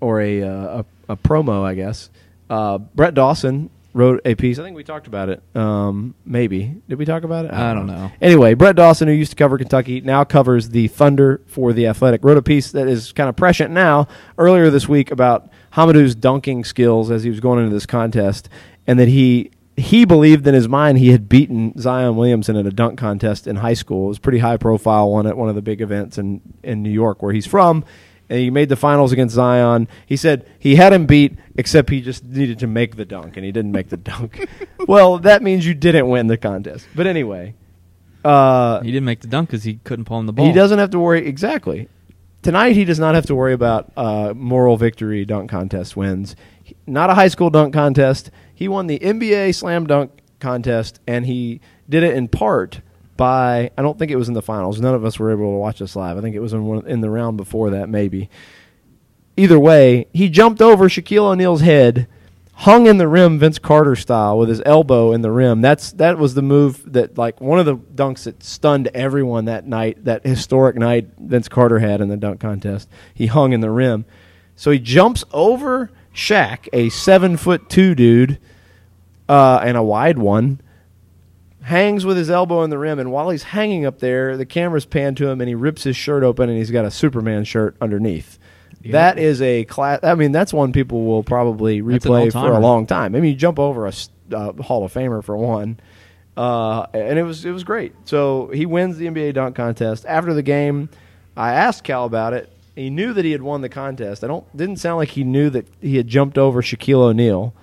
or 0.00 0.20
a, 0.20 0.42
uh, 0.42 0.78
a 0.78 0.84
a 1.08 1.16
promo, 1.16 1.62
I 1.62 1.74
guess. 1.74 2.10
Uh, 2.48 2.78
Brett 2.78 3.14
Dawson 3.14 3.70
wrote 3.92 4.20
a 4.24 4.34
piece. 4.34 4.58
I 4.58 4.62
think 4.62 4.76
we 4.76 4.84
talked 4.84 5.06
about 5.06 5.28
it. 5.28 5.42
Um, 5.54 6.14
maybe 6.24 6.80
did 6.88 6.98
we 6.98 7.04
talk 7.04 7.22
about 7.22 7.44
it? 7.44 7.52
I 7.52 7.74
don't 7.74 7.86
know. 7.86 8.10
Anyway, 8.20 8.54
Brett 8.54 8.76
Dawson, 8.76 9.06
who 9.08 9.14
used 9.14 9.30
to 9.30 9.36
cover 9.36 9.56
Kentucky, 9.56 10.00
now 10.00 10.24
covers 10.24 10.70
the 10.70 10.88
Thunder 10.88 11.40
for 11.46 11.72
the 11.72 11.86
Athletic, 11.86 12.24
wrote 12.24 12.36
a 12.36 12.42
piece 12.42 12.72
that 12.72 12.88
is 12.88 13.12
kind 13.12 13.28
of 13.28 13.36
prescient 13.36 13.70
now. 13.70 14.08
Earlier 14.36 14.70
this 14.70 14.88
week 14.88 15.10
about 15.10 15.48
Hamidou's 15.74 16.14
dunking 16.14 16.64
skills 16.64 17.10
as 17.10 17.22
he 17.22 17.30
was 17.30 17.40
going 17.40 17.62
into 17.62 17.74
this 17.74 17.86
contest, 17.86 18.48
and 18.86 18.98
that 18.98 19.08
he 19.08 19.50
he 19.76 20.04
believed 20.04 20.46
in 20.46 20.54
his 20.54 20.68
mind 20.68 20.98
he 20.98 21.10
had 21.10 21.28
beaten 21.28 21.76
Zion 21.78 22.16
Williamson 22.16 22.56
at 22.56 22.66
a 22.66 22.70
dunk 22.70 22.98
contest 22.98 23.46
in 23.46 23.56
high 23.56 23.74
school. 23.74 24.06
It 24.06 24.08
was 24.08 24.18
pretty 24.18 24.38
high 24.38 24.56
profile 24.56 25.10
one 25.10 25.26
at 25.26 25.36
one 25.36 25.48
of 25.48 25.54
the 25.54 25.62
big 25.62 25.80
events 25.80 26.18
in 26.18 26.40
in 26.62 26.82
New 26.82 26.90
York 26.90 27.22
where 27.22 27.32
he's 27.32 27.46
from. 27.46 27.84
And 28.30 28.38
he 28.38 28.50
made 28.50 28.70
the 28.70 28.76
finals 28.76 29.12
against 29.12 29.34
Zion. 29.34 29.86
He 30.06 30.16
said 30.16 30.48
he 30.58 30.76
had 30.76 30.94
him 30.94 31.04
beat, 31.04 31.36
except 31.56 31.90
he 31.90 32.00
just 32.00 32.24
needed 32.24 32.58
to 32.60 32.66
make 32.66 32.96
the 32.96 33.04
dunk, 33.04 33.36
and 33.36 33.44
he 33.44 33.52
didn't 33.52 33.72
make 33.72 33.90
the 33.90 33.98
dunk. 33.98 34.48
well, 34.88 35.18
that 35.18 35.42
means 35.42 35.66
you 35.66 35.74
didn't 35.74 36.08
win 36.08 36.28
the 36.28 36.38
contest. 36.38 36.88
But 36.94 37.06
anyway, 37.06 37.54
uh, 38.24 38.80
he 38.80 38.90
didn't 38.90 39.04
make 39.04 39.20
the 39.20 39.28
dunk 39.28 39.50
because 39.50 39.64
he 39.64 39.74
couldn't 39.84 40.06
palm 40.06 40.24
the 40.24 40.32
ball. 40.32 40.46
he 40.46 40.52
doesn't 40.52 40.78
have 40.78 40.90
to 40.90 40.98
worry 40.98 41.26
exactly. 41.26 41.88
Tonight 42.42 42.72
he 42.72 42.84
does 42.84 42.98
not 42.98 43.14
have 43.14 43.26
to 43.26 43.34
worry 43.34 43.52
about 43.52 43.92
uh, 43.96 44.32
moral 44.34 44.76
victory 44.76 45.24
dunk 45.24 45.50
contest 45.50 45.96
wins. 45.96 46.34
Not 46.86 47.10
a 47.10 47.14
high 47.14 47.28
school 47.28 47.50
dunk 47.50 47.74
contest. 47.74 48.30
He 48.54 48.68
won 48.68 48.86
the 48.86 48.98
NBA 48.98 49.54
slam 49.54 49.86
dunk 49.86 50.12
contest, 50.40 51.00
and 51.06 51.26
he 51.26 51.60
did 51.88 52.02
it 52.02 52.14
in 52.14 52.28
part 52.28 52.80
by 53.16 53.70
I 53.76 53.82
don't 53.82 53.98
think 53.98 54.10
it 54.10 54.16
was 54.16 54.28
in 54.28 54.34
the 54.34 54.42
finals. 54.42 54.80
None 54.80 54.94
of 54.94 55.04
us 55.04 55.18
were 55.18 55.30
able 55.30 55.52
to 55.52 55.58
watch 55.58 55.78
this 55.78 55.96
live. 55.96 56.16
I 56.16 56.20
think 56.20 56.36
it 56.36 56.40
was 56.40 56.52
in 56.52 56.64
one, 56.64 56.86
in 56.86 57.00
the 57.00 57.10
round 57.10 57.36
before 57.36 57.70
that, 57.70 57.88
maybe. 57.88 58.28
Either 59.36 59.58
way, 59.58 60.06
he 60.12 60.28
jumped 60.28 60.62
over 60.62 60.88
Shaquille 60.88 61.32
O'Neal's 61.32 61.60
head, 61.60 62.06
hung 62.52 62.86
in 62.86 62.98
the 62.98 63.08
rim 63.08 63.38
Vince 63.38 63.58
Carter 63.58 63.96
style 63.96 64.38
with 64.38 64.48
his 64.48 64.62
elbow 64.64 65.12
in 65.12 65.22
the 65.22 65.30
rim. 65.30 65.60
That's 65.60 65.92
that 65.92 66.18
was 66.18 66.34
the 66.34 66.42
move 66.42 66.92
that 66.92 67.18
like 67.18 67.40
one 67.40 67.58
of 67.58 67.66
the 67.66 67.76
dunks 67.76 68.24
that 68.24 68.42
stunned 68.42 68.88
everyone 68.94 69.46
that 69.46 69.66
night, 69.66 70.04
that 70.04 70.24
historic 70.24 70.76
night 70.76 71.08
Vince 71.18 71.48
Carter 71.48 71.80
had 71.80 72.00
in 72.00 72.08
the 72.08 72.16
dunk 72.16 72.40
contest. 72.40 72.88
He 73.12 73.26
hung 73.26 73.52
in 73.52 73.60
the 73.60 73.70
rim. 73.70 74.04
So 74.56 74.70
he 74.70 74.78
jumps 74.78 75.24
over 75.32 75.90
Shaq, 76.14 76.68
a 76.72 76.88
seven 76.90 77.36
foot 77.36 77.68
two 77.68 77.94
dude, 77.94 78.38
uh, 79.28 79.60
and 79.62 79.76
a 79.76 79.82
wide 79.82 80.18
one, 80.18 80.60
hangs 81.62 82.04
with 82.04 82.16
his 82.16 82.30
elbow 82.30 82.62
in 82.62 82.70
the 82.70 82.78
rim, 82.78 82.98
and 82.98 83.10
while 83.10 83.30
he's 83.30 83.42
hanging 83.42 83.84
up 83.84 83.98
there, 83.98 84.36
the 84.36 84.46
camera's 84.46 84.86
panned 84.86 85.16
to 85.16 85.28
him, 85.28 85.40
and 85.40 85.48
he 85.48 85.54
rips 85.54 85.82
his 85.82 85.96
shirt 85.96 86.22
open, 86.22 86.48
and 86.48 86.58
he's 86.58 86.70
got 86.70 86.84
a 86.84 86.90
Superman 86.90 87.44
shirt 87.44 87.76
underneath. 87.80 88.38
That 88.92 89.18
is 89.18 89.40
a 89.40 89.64
class. 89.64 90.00
I 90.02 90.14
mean, 90.14 90.30
that's 90.32 90.52
one 90.52 90.72
people 90.72 91.04
will 91.04 91.22
probably 91.22 91.80
replay 91.80 92.30
for 92.30 92.52
a 92.52 92.60
long 92.60 92.86
time. 92.86 93.14
I 93.14 93.20
mean, 93.20 93.30
you 93.30 93.36
jump 93.36 93.58
over 93.58 93.86
a 93.86 93.92
uh, 94.32 94.52
Hall 94.62 94.84
of 94.84 94.92
Famer 94.92 95.24
for 95.24 95.36
one, 95.36 95.80
uh, 96.36 96.86
and 96.92 97.18
it 97.18 97.22
was 97.22 97.46
it 97.46 97.52
was 97.52 97.64
great. 97.64 97.94
So 98.04 98.48
he 98.48 98.66
wins 98.66 98.98
the 98.98 99.06
NBA 99.06 99.34
dunk 99.34 99.56
contest. 99.56 100.04
After 100.06 100.34
the 100.34 100.42
game, 100.42 100.90
I 101.34 101.54
asked 101.54 101.84
Cal 101.84 102.04
about 102.04 102.34
it. 102.34 102.50
He 102.74 102.90
knew 102.90 103.12
that 103.12 103.24
he 103.24 103.32
had 103.32 103.42
won 103.42 103.60
the 103.60 103.68
contest. 103.68 104.24
I 104.24 104.26
don't 104.26 104.56
didn't 104.56 104.76
sound 104.78 104.98
like 104.98 105.10
he 105.10 105.24
knew 105.24 105.50
that 105.50 105.68
he 105.80 105.96
had 105.96 106.08
jumped 106.08 106.38
over 106.38 106.60
Shaquille 106.60 107.02
O'Neal. 107.02 107.54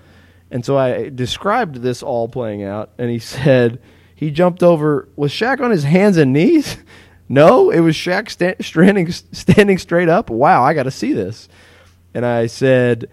And 0.50 0.65
so 0.65 0.78
I 0.78 1.10
described 1.10 1.78
this 1.78 2.04
all 2.04 2.28
playing 2.28 2.63
out, 2.63 2.91
and 2.97 3.10
he 3.10 3.19
said 3.19 3.82
he 4.15 4.32
jumped 4.32 4.63
over. 4.63 5.08
Was 5.15 5.32
Shaq 5.32 5.60
on 5.62 5.71
his 5.71 5.84
hands 5.84 6.17
and 6.17 6.34
knees? 6.34 6.78
No, 7.34 7.69
it 7.69 7.80
was 7.80 7.95
Shaq 7.95 8.30
sta- 8.30 8.62
standing 8.62 9.10
standing 9.10 9.78
straight 9.78 10.10
up. 10.10 10.30
Wow, 10.30 10.63
I 10.63 10.74
got 10.74 10.84
to 10.84 10.91
see 10.91 11.13
this. 11.13 11.47
And 12.13 12.26
I 12.26 12.47
said, 12.47 13.10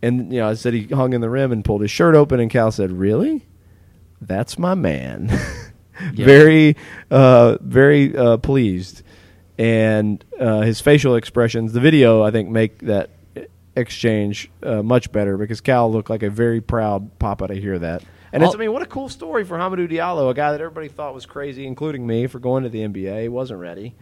and 0.00 0.32
you 0.32 0.38
know, 0.38 0.48
I 0.50 0.54
said 0.54 0.72
he 0.72 0.84
hung 0.84 1.12
in 1.14 1.20
the 1.20 1.28
rim 1.28 1.50
and 1.50 1.64
pulled 1.64 1.80
his 1.80 1.90
shirt 1.90 2.14
open, 2.14 2.38
and 2.38 2.48
Cal 2.48 2.70
said, 2.70 2.92
"Really? 2.92 3.44
That's 4.20 4.56
my 4.56 4.74
man." 4.74 5.36
very, 6.12 6.76
uh, 7.10 7.58
very 7.60 8.16
uh, 8.16 8.36
pleased, 8.36 9.02
and 9.58 10.24
uh, 10.38 10.60
his 10.60 10.80
facial 10.80 11.16
expressions. 11.16 11.72
The 11.72 11.80
video, 11.80 12.22
I 12.22 12.30
think, 12.30 12.48
make 12.48 12.78
that 12.80 13.10
exchange 13.74 14.50
uh, 14.62 14.82
much 14.82 15.12
better 15.12 15.36
because 15.36 15.60
Cal 15.60 15.90
looked 15.90 16.10
like 16.10 16.22
a 16.22 16.30
very 16.30 16.60
proud 16.60 17.18
papa 17.18 17.48
to 17.48 17.54
hear 17.54 17.78
that. 17.78 18.02
And 18.32 18.42
it's, 18.42 18.54
I 18.54 18.58
mean, 18.58 18.72
what 18.72 18.82
a 18.82 18.86
cool 18.86 19.08
story 19.08 19.44
for 19.44 19.56
Hamidou 19.56 19.90
Diallo, 19.90 20.30
a 20.30 20.34
guy 20.34 20.52
that 20.52 20.60
everybody 20.60 20.88
thought 20.88 21.14
was 21.14 21.24
crazy, 21.24 21.66
including 21.66 22.06
me, 22.06 22.26
for 22.26 22.38
going 22.38 22.64
to 22.64 22.68
the 22.68 22.80
NBA. 22.80 23.22
He 23.22 23.28
wasn't 23.28 23.60
ready. 23.60 23.94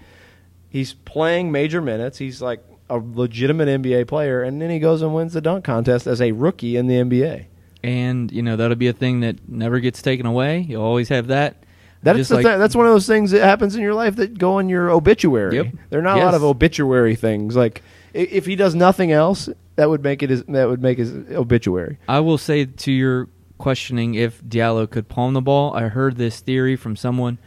He's 0.69 0.93
playing 0.93 1.53
major 1.53 1.81
minutes. 1.81 2.19
He's 2.19 2.43
like 2.43 2.65
a 2.91 2.99
legitimate 2.99 3.69
NBA 3.69 4.09
player, 4.09 4.43
and 4.43 4.61
then 4.61 4.71
he 4.71 4.79
goes 4.81 5.03
and 5.03 5.15
wins 5.15 5.35
the 5.35 5.41
dunk 5.41 5.65
contest 5.65 6.07
as 6.07 6.21
a 6.21 6.33
rookie 6.33 6.77
in 6.77 6.87
the 6.89 6.95
NBA. 6.95 7.47
and 7.85 8.33
you 8.33 8.43
know 8.43 8.57
that'll 8.57 8.77
be 8.77 8.89
a 8.89 8.93
thing 8.95 9.21
that 9.21 9.47
never 9.49 9.79
gets 9.79 10.01
taken 10.03 10.25
away. 10.27 10.61
You'll 10.61 10.83
always 10.83 11.11
have 11.11 11.27
that. 11.29 11.64
That's 12.05 12.31
like- 12.31 12.45
thi- 12.45 12.59
that's 12.59 12.77
one 12.77 12.87
of 12.87 12.93
those 12.93 13.07
things 13.07 13.31
that 13.33 13.43
happens 13.43 13.75
in 13.75 13.83
your 13.83 13.95
life 13.95 14.17
that 14.17 14.39
go 14.39 14.59
in 14.59 14.69
your 14.69 14.91
obituary. 14.91 15.57
Yep. 15.57 15.67
There 15.91 15.99
are 16.01 16.03
not 16.03 16.19
a 16.19 16.25
lot 16.25 16.35
of 16.35 16.45
obituary 16.45 17.17
things. 17.17 17.57
Like 17.57 17.83
if 18.13 18.47
he 18.47 18.55
does 18.57 18.75
nothing 18.75 19.11
else, 19.13 19.49
that 19.77 19.89
would 19.91 20.03
make 20.03 20.23
it 20.23 20.31
his, 20.31 20.45
that 20.45 20.69
would 20.69 20.81
make 20.83 20.99
his 20.99 21.13
obituary. 21.33 21.99
I 22.09 22.21
will 22.21 22.39
say 22.39 22.65
to 22.65 22.93
your 22.93 23.29
questioning 23.59 24.15
if 24.15 24.43
Diallo 24.45 24.89
could 24.91 25.09
palm 25.09 25.35
the 25.35 25.41
ball. 25.41 25.75
I 25.75 25.89
heard 25.89 26.17
this 26.17 26.41
theory 26.41 26.77
from 26.77 26.97
someone 26.97 27.39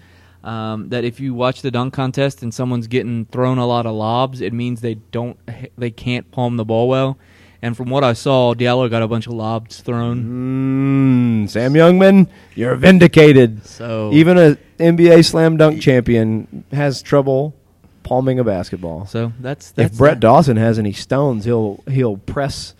um, 0.44 0.90
that 0.90 1.04
if 1.04 1.20
you 1.20 1.34
watch 1.34 1.62
the 1.62 1.72
dunk 1.72 1.94
contest 1.94 2.42
and 2.42 2.54
someone's 2.54 2.88
getting 2.88 3.26
thrown 3.26 3.58
a 3.58 3.66
lot 3.66 3.86
of 3.86 3.94
lobs, 3.96 4.42
it 4.42 4.54
means 4.54 4.82
they 4.82 4.96
don't 4.96 5.38
they 5.78 5.92
can't 5.92 6.30
palm 6.32 6.58
the 6.58 6.66
ball 6.66 6.88
well. 6.90 7.18
And 7.62 7.76
from 7.76 7.90
what 7.90 8.04
I 8.04 8.14
saw, 8.14 8.54
Diallo 8.54 8.90
got 8.90 9.02
a 9.02 9.08
bunch 9.08 9.26
of 9.28 9.34
lobs 9.34 9.82
thrown. 9.82 11.46
Mm, 11.46 11.50
Sam 11.50 11.74
Youngman, 11.74 12.28
you're 12.56 12.76
vindicated. 12.76 13.66
So 13.66 14.12
Even 14.14 14.38
a 14.38 14.58
NBA 14.80 15.26
slam 15.26 15.58
dunk 15.58 15.82
champion 15.82 16.64
has 16.72 17.02
trouble 17.02 17.56
palming 18.04 18.40
a 18.40 18.44
basketball. 18.44 19.06
so 19.06 19.34
that's, 19.40 19.72
that's 19.72 19.92
if 19.94 19.98
Brett 19.98 20.16
that. 20.16 20.20
Dawson 20.22 20.56
has 20.58 20.78
any 20.80 20.94
stones, 20.94 21.46
he'll 21.46 21.84
he'll 21.90 22.18
press 22.18 22.74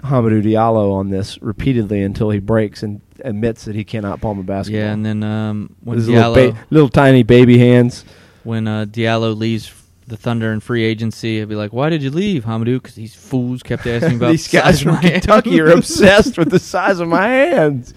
Hamidou 0.00 0.42
Diallo 0.42 0.92
on 0.92 1.10
this 1.10 1.40
repeatedly 1.42 2.02
until 2.02 2.30
he 2.30 2.38
breaks 2.38 2.82
and 2.82 3.00
admits 3.20 3.64
that 3.66 3.74
he 3.74 3.84
cannot 3.84 4.20
palm 4.20 4.38
a 4.38 4.42
basketball. 4.42 4.80
Yeah, 4.80 4.92
and 4.92 5.04
then 5.06 5.22
um, 5.22 5.76
when 5.84 5.98
Diallo 5.98 6.34
little, 6.34 6.52
ba- 6.52 6.66
little 6.70 6.88
tiny 6.88 7.22
baby 7.22 7.58
hands. 7.58 8.04
when 8.44 8.66
uh, 8.66 8.86
Diallo 8.86 9.36
leaves 9.36 9.72
the 10.06 10.16
Thunder 10.16 10.52
and 10.52 10.62
free 10.62 10.84
agency, 10.84 11.40
I'd 11.42 11.48
be 11.48 11.54
like, 11.56 11.72
"Why 11.72 11.90
did 11.90 12.02
you 12.02 12.10
leave, 12.10 12.44
Hamidou?" 12.44 12.82
Because 12.82 12.94
these 12.94 13.14
fools 13.14 13.62
kept 13.62 13.86
asking 13.86 14.16
about 14.16 14.30
These 14.32 14.48
the 14.50 14.58
guys 14.58 14.64
size 14.76 14.82
from 14.82 14.94
of 14.96 15.02
my 15.02 15.08
hand. 15.08 15.22
Kentucky 15.22 15.60
are 15.60 15.70
obsessed 15.70 16.38
with 16.38 16.50
the 16.50 16.58
size 16.58 17.00
of 17.00 17.08
my 17.08 17.26
hands. 17.26 17.94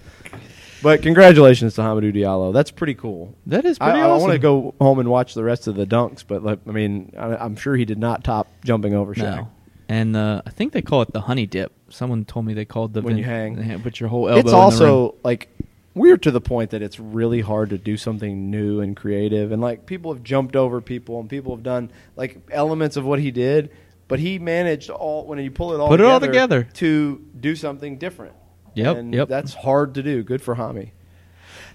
But 0.82 1.02
congratulations 1.02 1.76
to 1.76 1.82
Hamidou 1.82 2.14
Diallo. 2.14 2.54
That's 2.54 2.72
pretty 2.72 2.94
cool. 2.94 3.36
That 3.48 3.66
is 3.66 3.78
I, 3.82 3.92
pretty 3.92 4.02
I 4.02 4.10
awesome. 4.10 4.22
want 4.22 4.34
to 4.34 4.40
go 4.40 4.74
home 4.80 5.00
and 5.00 5.10
watch 5.10 5.34
the 5.34 5.44
rest 5.44 5.68
of 5.68 5.76
the 5.76 5.86
dunks, 5.86 6.24
but 6.26 6.42
like, 6.42 6.60
I 6.68 6.72
mean, 6.72 7.14
I, 7.18 7.36
I'm 7.36 7.56
sure 7.58 7.76
he 7.76 7.86
did 7.86 8.00
not 8.00 8.24
top 8.24 8.48
jumping 8.64 8.94
over 8.94 9.14
Shaq. 9.14 9.36
No. 9.36 9.50
And 9.90 10.16
uh, 10.16 10.42
I 10.46 10.52
think 10.52 10.72
they 10.72 10.82
call 10.82 11.02
it 11.02 11.12
the 11.12 11.22
honey 11.22 11.48
dip. 11.48 11.74
Someone 11.90 12.24
told 12.24 12.46
me 12.46 12.54
they 12.54 12.64
called 12.66 12.94
the 12.94 13.02
When 13.02 13.18
you 13.18 13.26
vin- 13.26 13.58
hang. 13.58 13.82
put 13.82 14.00
your 14.00 14.08
whole 14.08 14.30
elbow. 14.30 14.40
It's 14.40 14.54
also 14.54 15.16
like 15.24 15.50
weird 15.94 16.22
to 16.24 16.32
the 16.32 16.42
point 16.42 16.72
that 16.72 16.82
it's 16.82 17.00
really 17.00 17.42
hard 17.42 17.70
to 17.72 17.78
do 17.78 17.98
something 17.98 18.50
new 18.50 18.80
and 18.80 18.96
creative. 18.96 19.52
And 19.52 19.62
like 19.62 19.86
people 19.86 20.14
have 20.14 20.24
jumped 20.24 20.56
over 20.56 20.82
people, 20.82 21.20
and 21.20 21.30
people 21.30 21.56
have 21.56 21.64
done 21.64 21.92
like 22.16 22.38
elements 22.52 22.98
of 22.98 23.06
what 23.06 23.20
he 23.20 23.32
did, 23.32 23.72
but 24.08 24.20
he 24.20 24.40
managed 24.40 24.90
all 24.90 25.26
when 25.26 25.40
you 25.40 25.52
pull 25.52 25.74
it 25.74 25.80
all 25.80 25.88
Put 25.88 26.00
it 26.00 26.06
all 26.06 26.20
together 26.20 26.64
together. 26.64 26.76
to 26.76 27.26
do 27.40 27.56
something 27.56 27.98
different. 27.98 28.36
Yep, 28.76 28.98
and 28.98 29.14
yep. 29.14 29.28
That's 29.28 29.54
hard 29.54 29.96
to 29.96 30.04
do. 30.04 30.24
Good 30.24 30.42
for 30.42 30.56
Hami. 30.56 30.92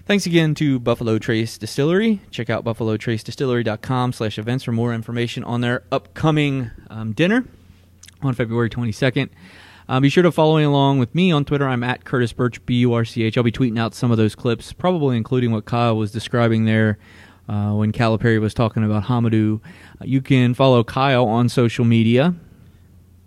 Thanks 0.05 0.25
again 0.27 0.53
to 0.55 0.79
Buffalo 0.79 1.17
Trace 1.17 1.57
Distillery. 1.57 2.21
Check 2.29 2.49
out 2.49 2.63
buffalo 2.63 2.95
trace 2.95 3.23
buffalotracedistillery.com 3.23 4.13
slash 4.13 4.37
events 4.37 4.63
for 4.63 4.71
more 4.71 4.93
information 4.93 5.43
on 5.43 5.61
their 5.61 5.83
upcoming 5.91 6.69
um, 6.91 7.13
dinner 7.13 7.45
on 8.21 8.35
February 8.35 8.69
22nd. 8.69 9.29
Um, 9.87 10.01
be 10.01 10.09
sure 10.09 10.23
to 10.23 10.31
follow 10.31 10.57
along 10.57 10.99
with 10.99 11.13
me 11.13 11.31
on 11.31 11.45
Twitter. 11.45 11.67
I'm 11.67 11.83
at 11.83 12.05
Curtis 12.05 12.33
Burch, 12.33 12.63
B 12.65 12.79
U 12.79 12.93
R 12.93 13.05
C 13.05 13.23
H. 13.23 13.37
I'll 13.37 13.43
be 13.43 13.51
tweeting 13.51 13.79
out 13.79 13.93
some 13.93 14.11
of 14.11 14.17
those 14.17 14.33
clips, 14.33 14.73
probably 14.73 15.15
including 15.15 15.51
what 15.51 15.65
Kyle 15.65 15.95
was 15.95 16.11
describing 16.11 16.65
there 16.65 16.97
uh, 17.47 17.71
when 17.73 17.91
Calipari 17.91 18.39
was 18.41 18.53
talking 18.53 18.83
about 18.83 19.03
Hamidou. 19.03 19.61
Uh, 20.01 20.05
you 20.05 20.21
can 20.21 20.53
follow 20.53 20.83
Kyle 20.83 21.27
on 21.27 21.49
social 21.49 21.85
media. 21.85 22.33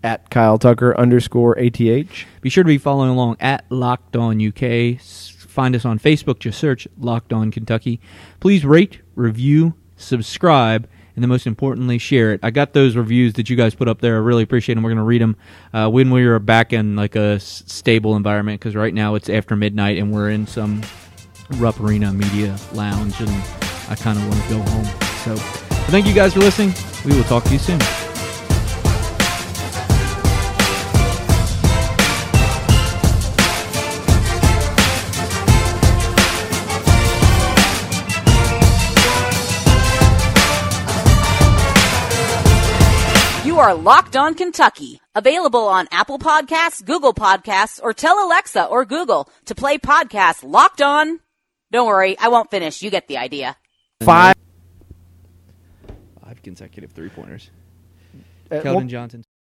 At 0.01 0.29
Kyle 0.29 0.57
Tucker 0.57 0.97
underscore 0.97 1.57
ATH. 1.59 1.77
Be 1.77 2.49
sure 2.49 2.63
to 2.63 2.67
be 2.67 2.77
following 2.77 3.09
along 3.09 3.35
at 3.41 3.65
Locked 3.69 4.15
On 4.15 4.39
UK. 4.45 4.99
Find 5.01 5.75
us 5.75 5.83
on 5.83 5.99
Facebook. 5.99 6.39
Just 6.39 6.57
search 6.57 6.87
Locked 6.97 7.33
On 7.33 7.51
Kentucky. 7.51 7.99
Please 8.39 8.63
rate, 8.63 8.99
review, 9.15 9.73
subscribe, 9.97 10.87
and 11.19 11.23
then 11.25 11.27
most 11.29 11.45
importantly, 11.45 11.97
share 11.97 12.31
it. 12.31 12.39
I 12.43 12.49
got 12.49 12.71
those 12.71 12.95
reviews 12.95 13.33
that 13.33 13.49
you 13.49 13.57
guys 13.57 13.75
put 13.75 13.89
up 13.89 13.99
there. 13.99 14.15
I 14.15 14.19
really 14.19 14.41
appreciate 14.43 14.75
them. 14.75 14.85
We're 14.85 14.91
going 14.91 14.99
to 14.99 15.03
read 15.03 15.21
them 15.21 15.35
uh, 15.73 15.89
when 15.89 16.11
we 16.11 16.23
are 16.23 16.39
back 16.39 16.71
in 16.71 16.95
like 16.95 17.17
a 17.17 17.33
s- 17.33 17.61
stable 17.67 18.15
environment 18.15 18.57
because 18.61 18.73
right 18.73 18.93
now 18.93 19.15
it's 19.15 19.29
after 19.29 19.57
midnight 19.57 19.97
and 19.97 20.13
we're 20.13 20.29
in 20.29 20.47
some 20.47 20.81
Rupp 21.57 21.77
Arena 21.81 22.13
Media 22.13 22.55
Lounge 22.71 23.19
and 23.19 23.29
I 23.89 23.95
kind 23.99 24.17
of 24.17 24.29
want 24.29 24.41
to 24.43 24.49
go 24.49 24.59
home. 24.71 24.85
So 25.25 25.35
thank 25.91 26.07
you 26.07 26.13
guys 26.13 26.35
for 26.35 26.39
listening. 26.39 26.73
We 27.03 27.17
will 27.17 27.25
talk 27.25 27.43
to 27.43 27.51
you 27.51 27.59
soon. 27.59 28.08
Are 43.59 43.75
Locked 43.75 44.15
On 44.15 44.33
Kentucky. 44.33 44.99
Available 45.15 45.67
on 45.67 45.87
Apple 45.91 46.17
Podcasts, 46.17 46.83
Google 46.83 47.13
Podcasts, 47.13 47.79
or 47.83 47.93
tell 47.93 48.25
Alexa 48.25 48.65
or 48.65 48.85
Google 48.85 49.29
to 49.45 49.55
play 49.55 49.77
podcast 49.77 50.43
Locked 50.43 50.81
On. 50.81 51.19
Don't 51.71 51.87
worry, 51.87 52.17
I 52.17 52.29
won't 52.29 52.49
finish. 52.49 52.81
You 52.81 52.89
get 52.89 53.07
the 53.07 53.17
idea. 53.17 53.55
Five. 54.01 54.35
Five 56.23 56.41
consecutive 56.41 56.91
three 56.91 57.09
pointers. 57.09 57.49
uh, 58.51 58.55
Keldon 58.55 58.75
one- 58.75 58.89
Johnson. 58.89 59.23